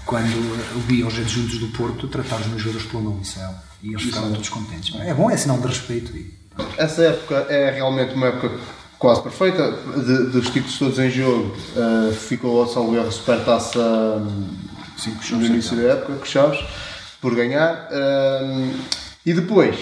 [0.04, 3.50] quando vi os adjuntos do Porto tratar os meus jogadores pelo nome, é,
[3.82, 4.94] e eles ficaram todos contentes.
[5.00, 6.16] É bom, é sinal de respeito.
[6.16, 6.34] E,
[6.78, 8.50] Essa época é realmente uma época
[8.98, 13.78] quase perfeita, de- dos títulos todos em jogo, eh, ficou ao salvo erro supertaça
[14.96, 16.58] Cinco no início da época, com Chaves,
[17.20, 17.88] por ganhar.
[17.92, 18.72] Hum,
[19.26, 19.76] e depois,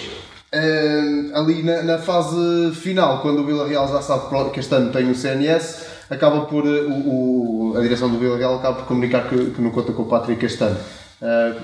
[0.53, 4.91] hum, ali na, na fase final, quando o Vila Real já sabe que este ano
[4.91, 5.77] tem o CNS,
[6.09, 9.71] acaba por, eh, o, a direção do Vila Real acaba por comunicar que, que não
[9.71, 10.79] conta com o Patrick este ano.
[11.21, 11.55] Ah,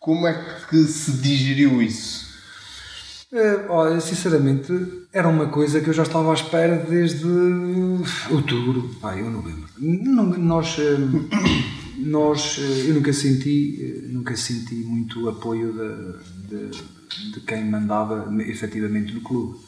[0.00, 0.34] como é
[0.68, 2.28] que se digeriu isso?
[3.30, 4.72] Eh, olha, sinceramente,
[5.12, 7.26] era uma coisa que eu já estava à espera desde
[8.30, 9.68] outubro, pá, eu novembro.
[9.78, 10.96] Nós, eh,
[11.98, 18.34] nós, eh, eu nunca senti, eh, nunca senti muito apoio de, de, de quem mandava
[18.44, 19.58] efetivamente no clube.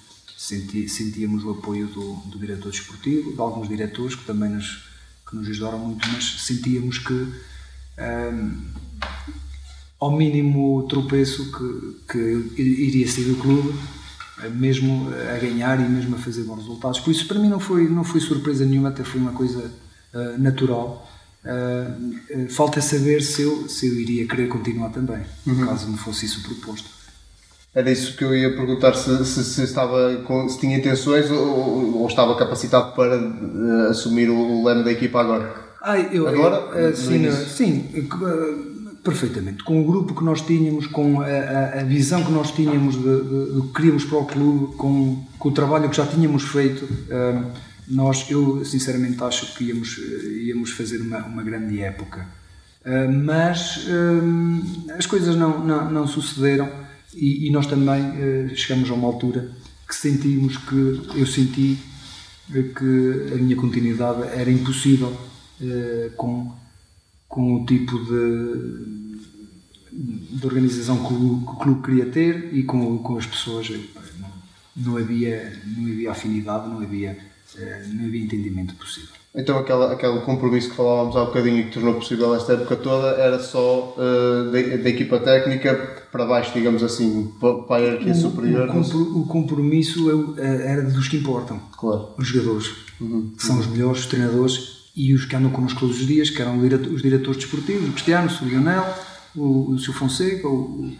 [0.40, 4.88] Senti, sentíamos o apoio do, do diretor desportivo, de alguns diretores que também nos,
[5.28, 7.28] que nos ajudaram muito, mas sentíamos que
[7.98, 8.50] ehm,
[10.00, 12.18] ao mínimo tropeço que, que
[12.58, 13.78] iria sair do clube,
[14.42, 17.00] eh, mesmo a ganhar e mesmo a fazer bons resultados.
[17.00, 19.70] Por isso, para mim, não foi, não foi surpresa nenhuma, até foi uma coisa
[20.14, 21.06] eh, natural.
[21.44, 25.22] Eh, falta saber se eu, se eu iria querer continuar também,
[25.66, 26.99] caso me fosse isso proposto.
[27.72, 31.98] Era isso que eu ia perguntar se, se, se estava com, se tinha intenções ou,
[32.00, 35.54] ou estava capacitado para eh, assumir o, leme da equipa agora.
[35.82, 37.46] Ai, eu, Agora, eu, eh, sim, início?
[37.46, 39.62] sim, eh, perfeitamente.
[39.62, 43.68] Com o grupo que nós tínhamos, com a, a- a visão que nós tínhamos do
[43.68, 47.40] que queríamos para o clube, com, com o trabalho que já tínhamos feito, eh,
[47.86, 49.96] nós, eu sinceramente acho que íamos,
[50.44, 52.26] íamos fazer uma, uma grande época.
[52.84, 56.66] Uh, mas uh, as coisas não, não, não sucederam
[57.14, 59.50] e, e, nós também uh, chegamos a uma altura
[59.88, 61.78] que sentimos que eu senti
[62.50, 65.16] que a minha continuidade era impossível
[66.16, 66.52] com,
[67.28, 69.00] com o tipo de,
[70.36, 73.70] de organização que o, clube queria ter e com, com as pessoas.
[73.70, 74.28] Não,
[74.76, 77.18] não, havia, não havia afinidade, não havia,
[77.92, 79.19] não havia entendimento possível.
[79.34, 83.08] Então aquela, aquele compromisso que falávamos há bocadinho e que tornou possível esta época toda
[83.10, 85.74] era só uh, da, equipa técnica
[86.10, 88.68] para baixo, digamos assim, para a hierarquia superior.
[88.68, 91.60] O, compro, o compromisso é era dos que importam.
[91.78, 92.08] Claro.
[92.18, 92.70] Os jogadores,
[93.00, 93.32] uhum.
[93.36, 96.42] que são os melhores, os treinadores e os que andam connosco todos os dias, que
[96.42, 98.84] eram os diretores desportivos, o Cristiano, o Lionel,
[99.36, 99.92] o, o Sr.
[99.92, 100.92] Fonseca, o,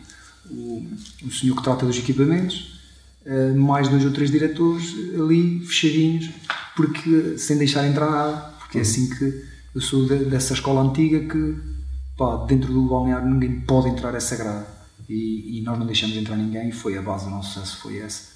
[0.49, 0.87] o,
[1.27, 2.81] o senhor que trata dos equipamentos
[3.25, 6.31] eh, mais dois ou três diretores ali fechadinhos,
[6.77, 9.45] porque sem deixar entrar nada, porque é assim que
[9.75, 11.57] eu sou de, dessa escola antiga que
[12.17, 14.67] pá, dentro do balneário ninguém pode entrar essa grade
[15.09, 17.99] e, e, nós não deixamos entrar ninguém e foi a base do nosso sucesso foi
[17.99, 18.31] essa.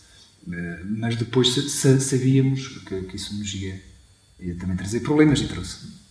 [0.50, 1.54] Eh, mas depois
[2.00, 3.80] sabíamos que, que isso nos ia,
[4.40, 6.04] ia também trazer problemas e trouxe.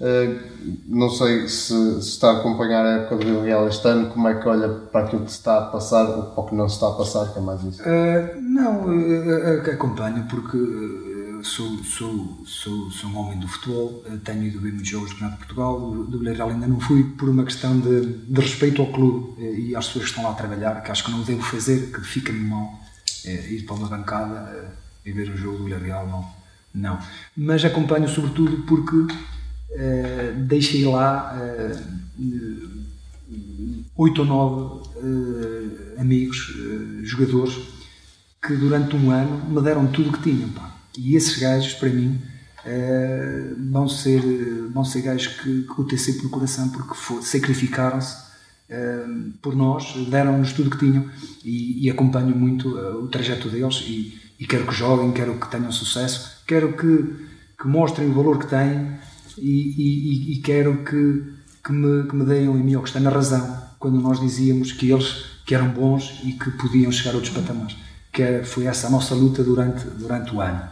[0.00, 4.34] Uh, não sei se, se, está a acompanhar a época do este ano, como é
[4.34, 6.74] que olha para aquilo que se está a passar ou para o que não se
[6.74, 7.80] está a passar, que é mais isso?
[7.82, 10.58] Uh, não, uh, acompanho porque
[11.42, 15.40] sou, sou, sou, sou um homem do futebol, tenho ido ver muitos jogos do Campeonato
[15.40, 18.80] de Portugal, do, do Vila Real ainda não fui por uma questão de, de respeito
[18.82, 21.42] ao clube e às pessoas que estão lá a trabalhar, que acho que não devo
[21.42, 22.80] fazer, que fica-me mal
[23.24, 26.30] ir para uma bancada e ver o jogo do Vila Real, não.
[26.74, 26.98] não.
[27.36, 31.36] Mas acompanho sobretudo porque uh, deixei lá
[33.96, 34.88] oito ou nove
[35.98, 36.52] amigos,
[37.02, 37.54] jogadores,
[38.44, 40.48] que durante um ano me deram tudo o que tinham.
[40.50, 40.71] Pá.
[40.96, 42.20] E esses gajos, para mim,
[43.70, 44.20] vão, ser,
[44.72, 48.30] vão ser gajos que, que tenho sempre no coração porque sacrificaram-se
[49.42, 51.04] por nós, deram-nos tudo o que tinham
[51.44, 55.70] e, e acompanho muito o trajeto deles e, e, quero que joguem, quero que tenham
[55.70, 57.26] sucesso, quero que,
[57.60, 58.96] que mostrem o valor que têm
[59.36, 61.22] e, e, quero que,
[61.62, 64.72] que, me, que me deem em mim ou que está na razão quando nós dizíamos
[64.72, 67.76] que eles que eram bons e que podiam chegar a outros patamares.
[68.12, 70.62] Que é, foi essa a nossa luta durante, durante o ano.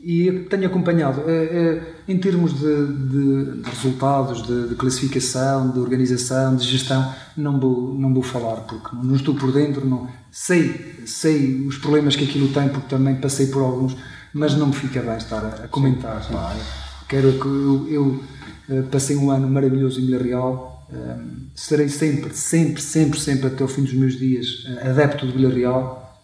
[0.00, 5.80] E tenho acompanhado, é, é, em termos de, de, de resultados, de, de, classificação, de
[5.80, 11.02] organização, de gestão, não vou, não vou falar porque não estou por dentro, não sei,
[11.04, 13.96] sei os problemas que aquilo tem porque também passei por alguns,
[14.32, 16.22] mas não me fica bem estar a, a comentar.
[16.22, 16.64] Sim, sim.
[17.08, 18.24] Quero que eu, eu
[18.68, 20.86] eh, passei um ano maravilhoso em Vila Real.
[20.92, 21.16] Eh,
[21.54, 25.52] serei sempre, sempre, sempre, sempre até o fim dos meus dias eh, adepto de Vila
[25.52, 26.20] Real.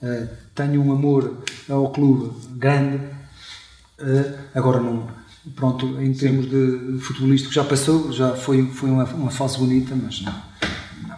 [0.55, 3.01] tenho um amor ao clube grande.
[4.55, 5.07] Agora não,
[5.55, 10.23] pronto, em termos de futebolístico já passou, já foi, foi uma, uma fase bonita, mas
[10.23, 10.35] não.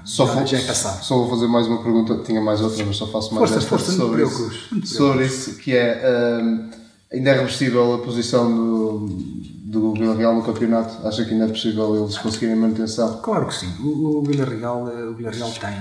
[0.05, 1.03] só, já, já é passado.
[1.03, 3.93] só vou fazer mais uma pergunta, tinha mais outra, mas só faço mais força, força,
[3.93, 4.51] sobre, isso,
[4.85, 6.03] sobre isso, que é
[7.13, 9.07] ainda é reversível a posição do,
[9.65, 11.07] do Vila Real no campeonato?
[11.07, 13.21] Acha que ainda é possível eles conseguirem manutenção?
[13.21, 13.73] Claro que sim.
[13.81, 15.77] O, o Vila Real, eh, o Vila Real tem,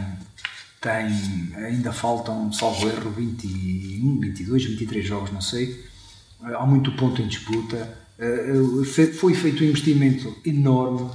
[0.82, 5.84] tem, ainda faltam, salvo erro, 21, 22, 23 jogos, não sei.
[6.48, 7.98] Eh, há muito ponto em disputa.
[8.18, 8.54] Eh,
[9.14, 11.10] foi feito um investimento enorme.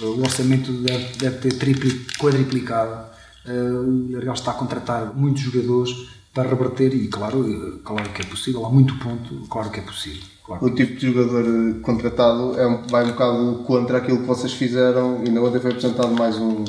[0.00, 3.10] O orçamento deve, deve ter tripli, quadriplicado.
[3.46, 5.90] O Vila Real está a contratar muitos jogadores
[6.32, 10.22] para reverter e claro, claro que é possível, há muito ponto, claro que é possível.
[10.44, 10.64] Claro.
[10.64, 15.18] O tipo de jogador eh, contratado é vai um bocado contra aquilo que vocês fizeram.
[15.24, 16.64] Ainda ontem foi apresentado mais um,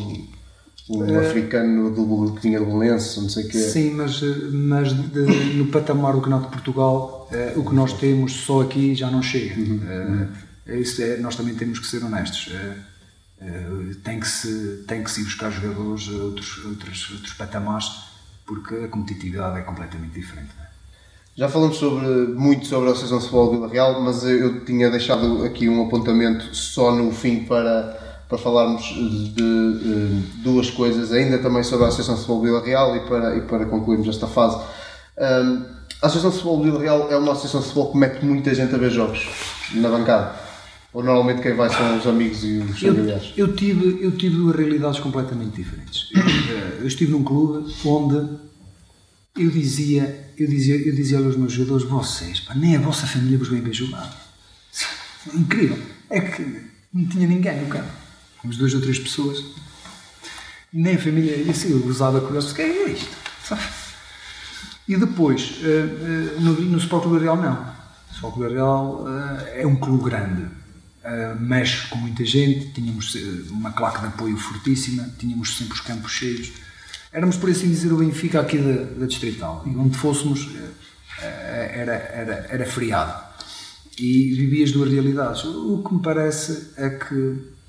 [0.98, 1.28] um é...
[1.28, 5.20] africano do, que tinha de Belenense, não sei o que Sim, mas, eh, mas de,
[5.56, 9.24] no patamar do canal de Portugal, é, o que nós temos só aqui já não
[9.24, 9.60] chega.
[9.60, 10.28] Uhum.
[10.68, 12.54] É, isso é, nós também temos que ser honestos.
[14.04, 17.90] tem, que se, tem que se ir buscar jogadores outros, outros, outros patamares,
[18.46, 20.50] porque a competitividade é completamente diferente.
[21.36, 25.46] Já falamos sobre, muito sobre a Associação de Futebol Vila Real, mas eu tinha deixado
[25.46, 31.64] aqui um apontamento só no fim para, para falarmos de, de duas coisas, ainda também
[31.64, 34.56] sobre a Associação de Futebol Vila Real e para, e para concluirmos esta fase.
[35.18, 35.66] Um,
[36.02, 38.74] a Associação de Futebol Vila Real é uma associação de futebol que mete muita gente
[38.74, 39.28] a ver jogos
[39.74, 40.40] na bancada.
[40.94, 43.34] Ou normalmente quem vai são os amigos e os familiares?
[43.36, 46.08] Eu, eu, tive, eu tive duas realidades completamente diferentes.
[46.16, 48.16] Eu, eu estive num clube onde
[49.38, 53.38] eu dizia, eu dizia, eu dizia aos meus jogadores, vocês, pá, nem a vossa família
[53.38, 54.10] vos vem ver jogar.
[55.34, 55.78] Incrível.
[56.10, 56.62] É que
[56.94, 58.01] não tinha ninguém no campo.
[58.44, 59.44] Uns duas ou três pessoas.
[60.74, 63.22] Nem a família, isso eu usava com eles, o que é isto?
[64.88, 67.82] E depois, eh, eh, no, no Sport Real não.
[68.08, 70.46] Futebol Clube Real uh, é um clube grande,
[71.40, 73.16] mexe com muita gente, tínhamos
[73.50, 76.52] uma claque de apoio fortíssima, tínhamos sempre os campos cheios.
[77.12, 79.64] Éramos, por assim dizer, o Benfica aqui da, da Distrital.
[79.66, 80.48] E onde fôssemos
[81.20, 83.24] era, era, era feriado.
[83.98, 85.44] E vivia as duas realidades.
[85.44, 87.61] O que me parece é que.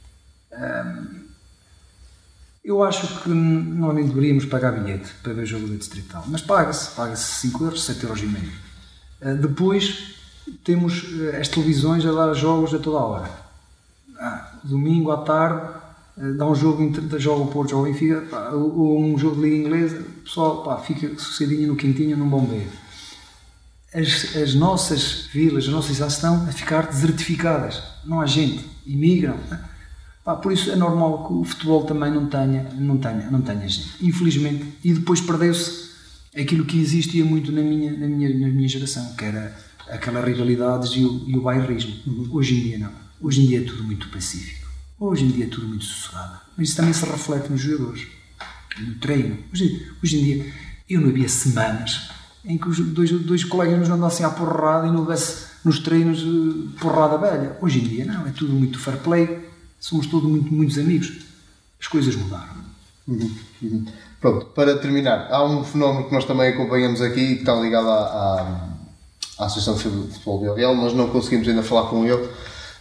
[2.65, 6.43] Eu acho que não nem deveríamos pagar bilhete para ver o jogo da Distrital, mas
[6.43, 8.53] paga-se, paga-se 5 euros, 7 euros e meio.
[9.21, 10.15] Uh, depois
[10.63, 13.31] temos uh, as televisões a dar jogos a toda a hora.
[14.17, 15.83] Ah, domingo à tarde
[16.37, 19.57] dá um jogo, entre, joga o Porto, joga o Benfica, ou um jogo de Liga
[19.57, 22.71] Inglesa, o pessoal pá, fica sossegadinho no quintinho, num bombeiro.
[23.93, 27.83] As, as nossas vilas, as nossas cidades estão a ficar desertificadas.
[28.05, 29.37] Não há gente, imigram.
[29.51, 29.72] Né?
[30.25, 33.69] Pá, por isso é normal que o futebol também não tenha, não tenha, não tenha
[33.69, 33.97] gente.
[34.01, 34.65] Infelizmente.
[34.85, 35.91] E depois perdeu-se
[36.37, 39.57] aquilo que existia muito na minha, na minha, na minha geração, que era
[39.89, 41.95] aquelas rivalidades e o, e o bairrismo.
[42.07, 42.29] Uhum.
[42.33, 42.93] Hoje em dia não.
[43.21, 44.69] Hoje em dia é tudo muito pacífico.
[44.99, 46.41] Hoje em dia é tudo muito sossegado.
[46.57, 48.07] Mas isso também se reflete nos jogadores,
[48.79, 49.39] no treino.
[49.53, 50.53] Hoje, hoje em dia,
[50.89, 52.11] eu não havia semanas
[52.45, 56.21] em que os dois, dois colegas nos andassem à porrada e não houvesse nos treinos
[56.21, 57.57] eh, porrada velha.
[57.61, 59.52] Hoje em dia não, é tudo muito fair play
[59.83, 61.13] somos todos muito, muitos amigos.
[61.79, 62.63] As coisas mudaram.
[63.09, 63.31] Uhum,
[63.61, 63.85] uhum.
[64.21, 67.89] Pronto, para terminar, há um fenómeno que nós também acompanhamos aqui e que está ligado
[67.89, 72.29] à, à, à Associação de Futebol Vila Real, mas não conseguimos ainda falar com ele,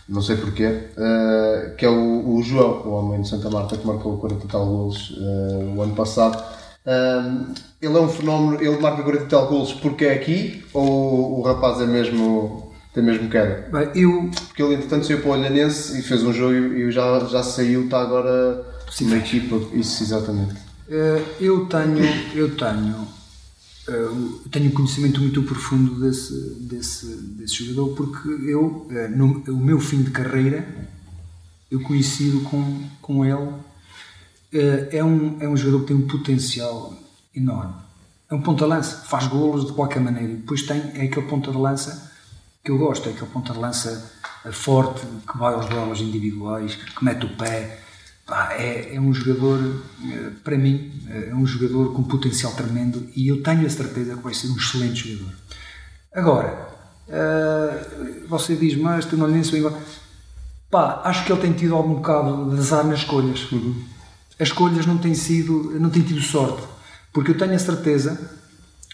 [0.08, 3.88] não sei porquê, uh, que é o, o, João, o homem de Santa Marta que
[3.88, 6.38] marcou 40 e tal golos uh, o ano passado.
[6.86, 11.40] Uh, ele é um fenómeno, ele marca 40 e tal golos porque é aqui ou
[11.40, 13.70] o rapaz é mesmo tem mesmo queda.
[13.72, 14.30] Bem, eu...
[14.48, 17.86] Porque ele entretanto saiu para o Olhanense e fez um jogo e já, já saiu,
[17.86, 19.56] está agora Sim, na equipa.
[19.74, 20.56] Isso, exatamente.
[20.90, 22.04] Eh, eu tenho,
[22.36, 23.08] eu tenho,
[23.88, 29.58] eu eh, tenho conhecimento muito profundo desse, desse, desse jogador porque eu, eh, no o
[29.58, 30.68] meu fim de carreira,
[31.72, 33.72] eu coincido com, com ele.
[34.92, 36.94] É um, é um jogador que tem um potencial
[37.34, 37.74] enorme.
[38.30, 40.34] É um ponta-lança, faz golos de qualquer maneira.
[40.34, 42.11] Depois tem é aquele ponta de lança
[42.64, 44.12] que eu gosto, é aquele ponta de lança
[44.52, 47.80] forte, que vai aos duelos individuais, que mete o pé.
[48.26, 53.10] Pá, é, é, um jogador, eh, para mim, eh, é um jogador com potencial tremendo
[53.16, 55.36] e eu tenho a certeza que vai ser um excelente jogador.
[56.14, 56.70] Agora,
[57.08, 59.78] uh, você diz, mas tu não lhe igual.
[60.70, 63.52] Pá, acho que ele tem tido algum bocado de azar nas escolhas.
[63.52, 63.84] Uhum.
[64.40, 66.64] As escolhas não têm sido, não têm tido sorte.
[67.12, 68.40] Porque eu tenho a certeza,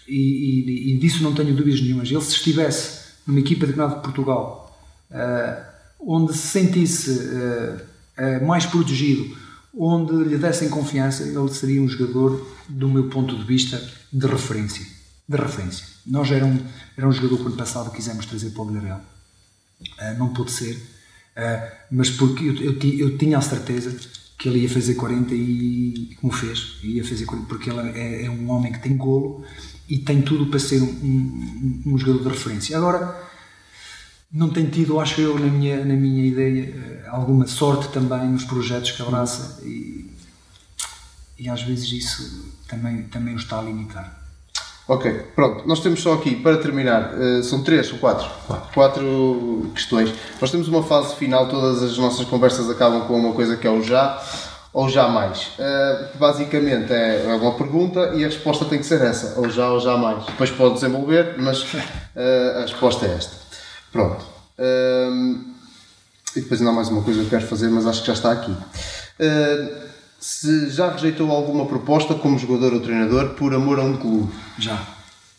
[0.08, 3.96] e, e, e disso não tenho dúvidas nenhumas, ele se estivesse numa equipa de campeonato
[3.96, 5.62] de Portugal, uh,
[6.00, 7.76] onde se sentisse uh,
[8.42, 9.36] uh, mais protegido,
[9.78, 13.78] onde lhe dessem confiança, ele seria um jogador, do meu ponto de vista,
[14.10, 14.84] de referência.
[15.28, 15.86] De referência.
[16.06, 16.58] Nós era um,
[16.96, 19.02] era um jogador que ano passado quisemos trazer para o Villarreal.
[20.16, 20.80] não pôde ser,
[21.90, 23.94] mas porque eu, eu, eu, tinha a certeza
[24.38, 28.30] que ele ia fazer 40 e como fez, ia fazer 40, porque ele é, é
[28.30, 29.44] um homem que tem golo
[29.88, 32.76] e tem tudo para ser um, um, um, jogador de referência.
[32.76, 33.28] Agora,
[34.30, 38.44] não tem tido, acho eu, na minha, na minha ideia, eh, alguma sorte também nos
[38.44, 40.10] projetos que abraça e,
[41.38, 44.18] e às vezes isso também, também o está a limitar.
[44.86, 45.66] Ok, pronto.
[45.68, 48.26] Nós temos só aqui, para terminar, uh, são três ou quatro?
[48.46, 48.72] quatro?
[48.72, 50.12] Quatro questões.
[50.40, 53.70] Nós temos uma fase final, todas as nossas conversas acabam com uma coisa que é
[53.70, 54.18] o já
[54.72, 55.50] ou jamais?
[55.58, 59.70] Uh, basicamente é, é uma pergunta e a resposta tem que ser essa, ou já
[59.70, 60.24] ou jamais.
[60.26, 63.36] Depois pode desenvolver, mas uh, a resposta é esta.
[63.90, 64.24] Pronto.
[64.58, 65.48] Uh,
[66.36, 68.12] e depois ainda há mais uma coisa que eu quero fazer, mas acho que já
[68.12, 68.54] está aqui.
[70.20, 74.32] se já rejeitou alguma proposta como jogador ou treinador por amor a um clube?
[74.58, 74.78] Já.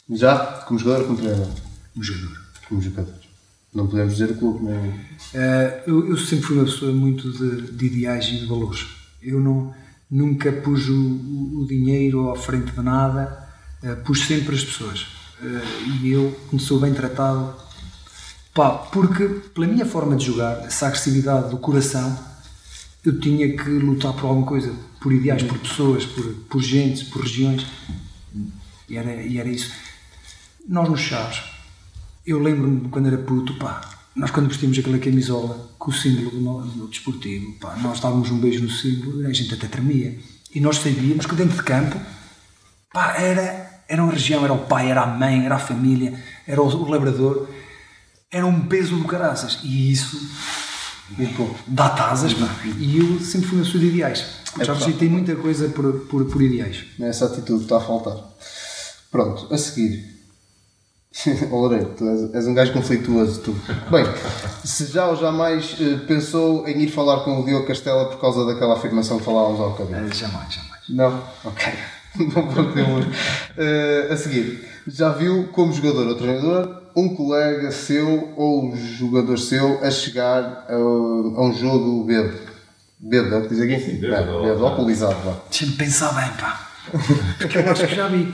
[0.10, 0.38] Já?
[0.68, 1.48] Como jogador ou como treinador?
[1.94, 2.42] Como jogador.
[2.68, 3.14] Como jogador.
[3.74, 5.84] Não podemos dizer clube, não é?
[5.86, 9.74] eu, eu sempre fui uma pessoa muito de, de ideais e de valores eu não,
[10.10, 13.48] nunca pus o, o, dinheiro à frente de nada,
[13.84, 15.02] uh, pus sempre as pessoas.
[15.42, 17.56] Uh, e eu, como sou bem tratado,
[18.54, 22.18] pá, porque pela minha forma de jogar, essa agressividade do coração,
[23.06, 27.22] eu tinha que lutar por alguma coisa, por ideais, por pessoas, por, por gente, por
[27.22, 27.66] regiões.
[28.90, 29.72] E era, e era isso.
[30.68, 31.42] Nós nos Chaves,
[32.26, 36.62] eu lembro-me quando era puto, pá, nós quando vestimos aquela camisola com o símbolo do,
[36.72, 40.18] do desportivo, pá, nós dávamos um beijo no símbolo, a gente até tremia.
[40.54, 42.00] E nós sabíamos que dentro de campo,
[42.92, 46.62] pá, era, era uma região, era o pai, era a mãe, era a família, era
[46.62, 47.48] o, o labrador,
[48.32, 49.60] era um peso do caraças.
[49.64, 50.20] E isso
[51.68, 52.50] dá tasas, pá.
[52.78, 54.26] E eu sempre fui uma pessoa de ideais.
[54.60, 56.84] É Já rejeitei muita coisa por, por, por ideais.
[57.00, 58.18] Essa atitude está a faltar.
[59.12, 60.19] Pronto, a seguir
[61.50, 63.56] Loureiro, tu és, és, um gajo conflituoso, tu.
[63.90, 64.06] Bem,
[64.64, 68.46] se já ou jamais uh, pensou em ir falar com o Diogo Castela por causa
[68.46, 70.06] daquela afirmação que falávamos ao bocadinho?
[70.06, 70.82] Uh, jamais, jamais.
[70.88, 71.24] Não?
[71.44, 71.74] Ok.
[72.36, 73.06] Não podemos.
[73.06, 79.40] Uh, a seguir, já viu como jogador ou treinador um colega seu ou um jogador
[79.40, 82.38] seu a chegar a, a um jogo bêbado?
[83.00, 83.80] Bêbado, é o que diz aqui?
[83.80, 84.40] Sim, bêbado.
[84.40, 85.36] É, bêbado, alcoolizado, vá.
[85.50, 86.70] Deixa-me pensar bem, pá.
[87.38, 88.32] Porque eu acho que já vi.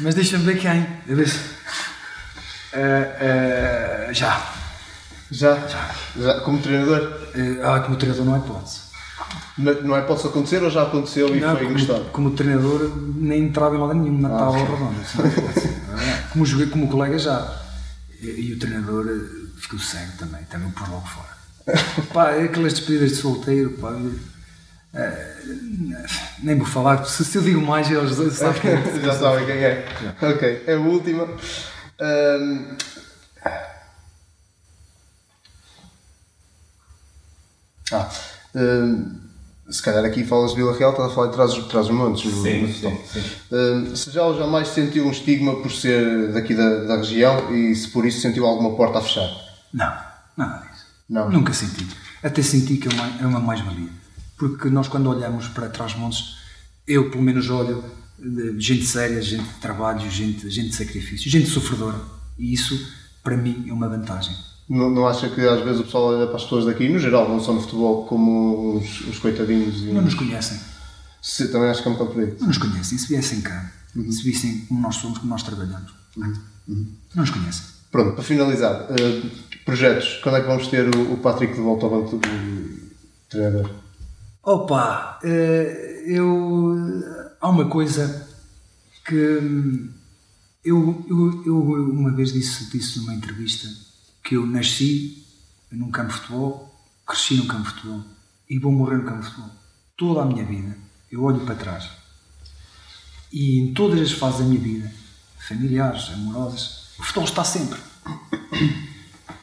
[0.00, 0.86] Mas deixa-me ver quem.
[1.06, 1.55] Ver se.
[2.72, 4.52] Uh, uh, já.
[5.30, 5.56] Já?
[5.66, 5.94] Já.
[6.16, 6.40] já.
[6.40, 7.00] Como treinador?
[7.34, 8.86] Uh, ah, como treinador não é hipótese.
[9.58, 13.44] Não, não é pode acontecer ou já aconteceu e não, foi como, Como treinador nem
[13.44, 14.74] entrava em lado nenhum na ah, tábua okay.
[14.74, 16.28] redonda.
[16.32, 17.62] como joguei como colega já.
[18.20, 19.06] E, e, o treinador
[19.56, 21.36] ficou cego também, também por logo fora.
[22.12, 23.92] pá, é aquelas despedidas de solteiro, pá.
[26.42, 29.00] nem vou falar, se, se eu digo mais, eles sabem quem é.
[29.00, 29.86] Já sabem quem é.
[30.02, 30.28] Já.
[30.28, 31.28] Ok, é a última.
[32.00, 32.76] Um...
[37.92, 38.10] Ah,
[38.54, 39.20] um,
[39.70, 42.32] se calhar aqui falas de Vila Real, estás a falar de trás, trás os montes.
[42.32, 43.22] Sim, sim, sim.
[43.52, 47.74] Um, se já ou jamais sentiu um estigma por ser daqui da, da região e
[47.74, 49.28] se por isso sentiu alguma porta a fechar?
[49.72, 49.92] Não,
[50.36, 50.86] nada disso.
[51.08, 51.30] Não.
[51.30, 51.86] Nunca senti.
[52.22, 53.90] Até senti que é uma, é uma mais-valia.
[54.36, 56.36] Porque nós, quando olhamos para trás montes,
[56.86, 57.84] eu pelo menos olho
[58.58, 62.00] gente séria, gente de trabalho, gente, gente de sacrifício, gente sofredora.
[62.38, 62.92] E isso,
[63.22, 64.34] para mim, é uma vantagem.
[64.68, 67.28] Não, não acha que às vezes o pessoal olha para as pessoas daqui, no geral,
[67.28, 69.82] não são no futebol, como os, os coitadinhos?
[69.82, 69.92] E...
[69.92, 70.58] Não nos conhecem.
[71.22, 72.36] Se, também acho que é um bocado por aí.
[72.40, 72.98] Não nos conhecem.
[72.98, 74.10] Se viessem cá, uhum.
[74.10, 76.34] se vissem como nós somos, como nós trabalhamos, uhum.
[76.68, 76.86] Uhum.
[77.14, 77.64] não nos conhecem.
[77.92, 79.30] Pronto, para finalizar, uh,
[79.64, 80.20] projetos.
[80.22, 82.20] Quando é que vamos ter o, o Patrick de volta ao banco do
[83.28, 83.70] treinador?
[84.42, 86.76] Opa, uh, eu
[87.46, 88.28] há uma coisa
[89.04, 89.14] que
[90.64, 93.68] eu, eu, eu uma vez disse, disse numa entrevista
[94.24, 95.24] que eu nasci
[95.70, 96.74] num campo de futebol,
[97.06, 98.04] cresci num campo de futebol
[98.50, 99.50] e vou morrer no campo de futebol.
[99.96, 100.76] Toda a minha vida
[101.10, 101.88] eu olho para trás
[103.32, 104.92] e em todas as fases da minha vida,
[105.38, 107.78] familiares, amorosas, o futebol está sempre.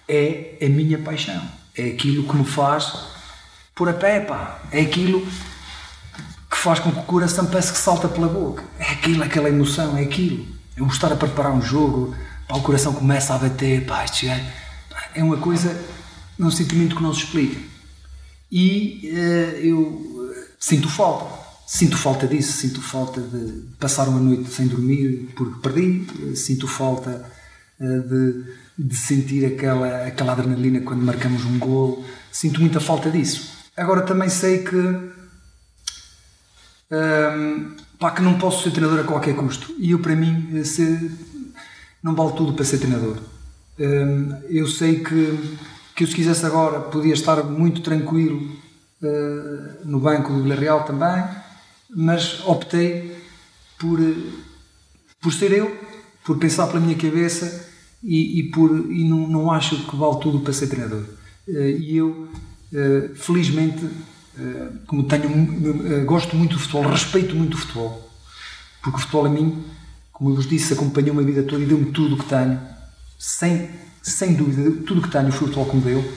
[0.06, 1.41] É a minha paixão,
[1.74, 2.93] é aquilo que me faz
[3.74, 4.62] pôr a pé, pá.
[4.72, 5.26] é aquilo
[6.64, 8.64] faz com que o coração parece que salta pela boca.
[8.80, 10.47] É aquilo, aquela emoção, é aquilo.
[10.78, 12.16] Eu estar a preparar um jogo,
[12.47, 14.45] pá, o coração começa a bater, pá, é,
[15.16, 15.78] é uma coisa,
[16.39, 17.59] um sentimento que não se explica.
[18.49, 21.38] E uh, eu sinto falta,
[21.68, 27.30] sinto falta disso, sinto falta de passar uma noite sem dormir porque perdi, sinto falta
[27.78, 33.51] uh, de, de sentir aquela, aquela adrenalina quando marcamos um gol, sinto muita falta disso.
[33.76, 35.12] Agora também sei que
[36.94, 39.74] um, pá, que não posso ser treinador a qualquer custo.
[39.80, 41.12] E eu, para mim, eh, ser,
[42.02, 43.18] não vale tudo para ser treinador.
[43.80, 45.58] Um, eu sei que,
[45.96, 48.52] que eu, se quisesse agora, podia estar muito tranquilo
[49.02, 51.24] uh, no banco do Vila Real também,
[51.89, 53.16] mas optei
[53.80, 54.00] por,
[55.20, 55.76] por ser eu,
[56.24, 57.70] por pensar pela minha cabeça
[58.04, 61.04] e, e, por, e não, não acho que vale tudo para ser treinador.
[61.48, 62.28] Uh, e eu,
[62.72, 64.12] uh, felizmente, eh,
[64.88, 65.30] como tenho,
[65.86, 68.12] eh, gosto muito do futebol, respeito muito o futebol,
[68.82, 69.64] porque o futebol a mim,
[70.12, 72.60] como eu vos disse, acompanhou-me a vida toda e deu-me tudo o que tenho,
[73.20, 73.70] sem,
[74.02, 76.14] sem dúvida, tudo o que tenho foi o futebol que me deu,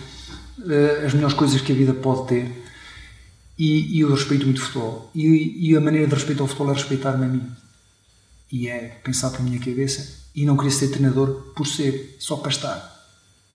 [0.69, 2.65] eh, as melhores coisas que a vida pode ter,
[3.59, 5.11] e, e eu respeito muito o futebol.
[5.15, 7.43] E, e, a maneira de respeitar o futebol é respeitar-me a mim,
[8.51, 12.51] e é pensar pela minha cabeça, e não querer ser treinador por ser, só para
[12.51, 12.97] estar.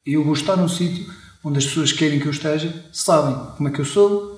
[0.06, 1.12] Eu vou estar num sítio
[1.44, 4.31] onde as pessoas querem que eu esteja, sabem como é que eu sou,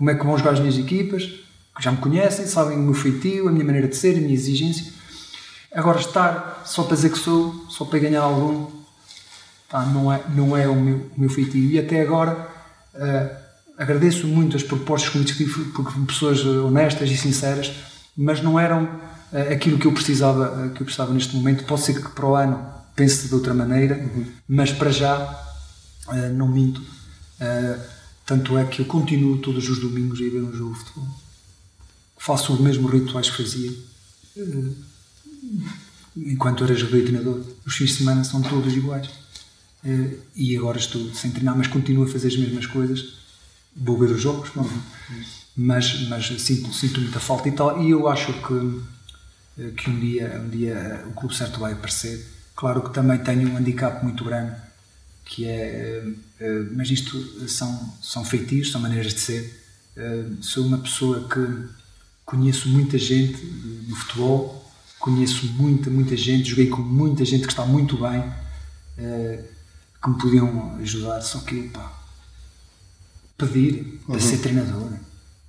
[0.00, 2.94] como é que vão jogar as minhas equipas, que já me conhecem, sabem o meu
[2.94, 4.94] feitio, a minha maneira de ser, a minha exigência.
[5.74, 8.66] Agora, estar só para dizer que sou, só para ganhar algum,
[9.92, 11.70] não, é, não é o meu, o meu feitio.
[11.70, 12.48] E até agora
[12.94, 13.36] uh,
[13.76, 17.70] agradeço muito as propostas que me tive, porque pessoas honestas e sinceras,
[18.16, 21.64] mas não eram uh, aquilo que eu precisava, uh, que eu precisava neste momento.
[21.64, 22.58] Pode ser que para o ano
[22.96, 24.24] pense de outra maneira, uhum.
[24.48, 25.46] mas para já
[26.32, 26.82] não minto.
[28.30, 31.08] Tanto é que eu continuo todos os domingos a ir ver um jogo de futebol.
[32.16, 33.72] Faço os mesmos rituais que fazia
[34.36, 34.70] eh,
[36.16, 37.42] enquanto era jogador e treinador.
[37.66, 39.10] Os fins de semana são todos iguais.
[39.84, 43.14] Eh, e agora estou sem treinar, mas continuo a fazer as mesmas coisas.
[43.74, 44.52] Vou ver os jogos,
[45.56, 47.82] mas, mas sinto, sinto muita falta e tal.
[47.82, 48.80] E eu acho que,
[49.58, 52.24] eh, que um, dia, um dia o clube certo vai aparecer.
[52.54, 54.69] Claro que também tenho um handicap muito grande
[55.30, 59.62] que é, uh, mas isto são, são feitiços, são maneiras de ser.
[59.96, 61.68] Uh, sou uma pessoa que
[62.24, 63.44] conheço muita gente
[63.88, 64.60] no futebol
[64.98, 68.22] conheço muita, muita gente, joguei com muita gente que está muito bem,
[68.96, 71.90] que me podiam ajudar, só que pá,
[73.38, 74.20] pedir para uhum.
[74.20, 74.92] ser treinador,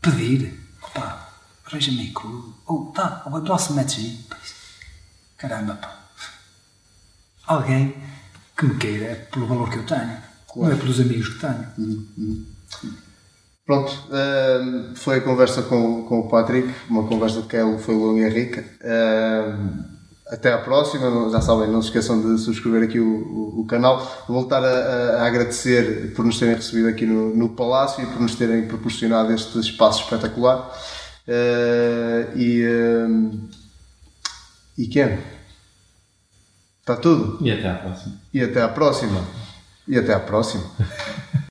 [0.02, 0.58] pedir,
[0.94, 1.34] pá,
[1.66, 4.26] arranja-me clube, ou oh, tá, o próximo match aí,
[5.38, 6.10] caramba, pá,
[7.46, 7.94] alguém
[8.62, 10.18] que me queira é pelo valor que eu tenho,
[10.54, 10.70] claro.
[10.70, 11.68] não é pelos amigos que tenho.
[11.80, 12.06] Uhum.
[12.18, 12.46] uhum.
[13.66, 18.30] Pronto, uh, foi a conversa com, com o Patrick, uma conversa que foi longa e
[18.30, 18.64] rica.
[18.82, 19.92] Uh,
[20.28, 24.26] até à próxima, já sabem, não se esqueçam de subscrever aqui o, o, o canal.
[24.28, 28.36] Voltar a, a, agradecer por nos terem recebido aqui no, no Palácio e por nos
[28.36, 30.72] terem proporcionado este espaço espetacular.
[31.28, 32.64] Uh, e,
[34.78, 35.18] e Ken,
[36.82, 37.38] está tudo?
[37.42, 38.16] E até à próxima.
[38.34, 39.24] E até à próxima.
[39.88, 40.64] E até à próxima.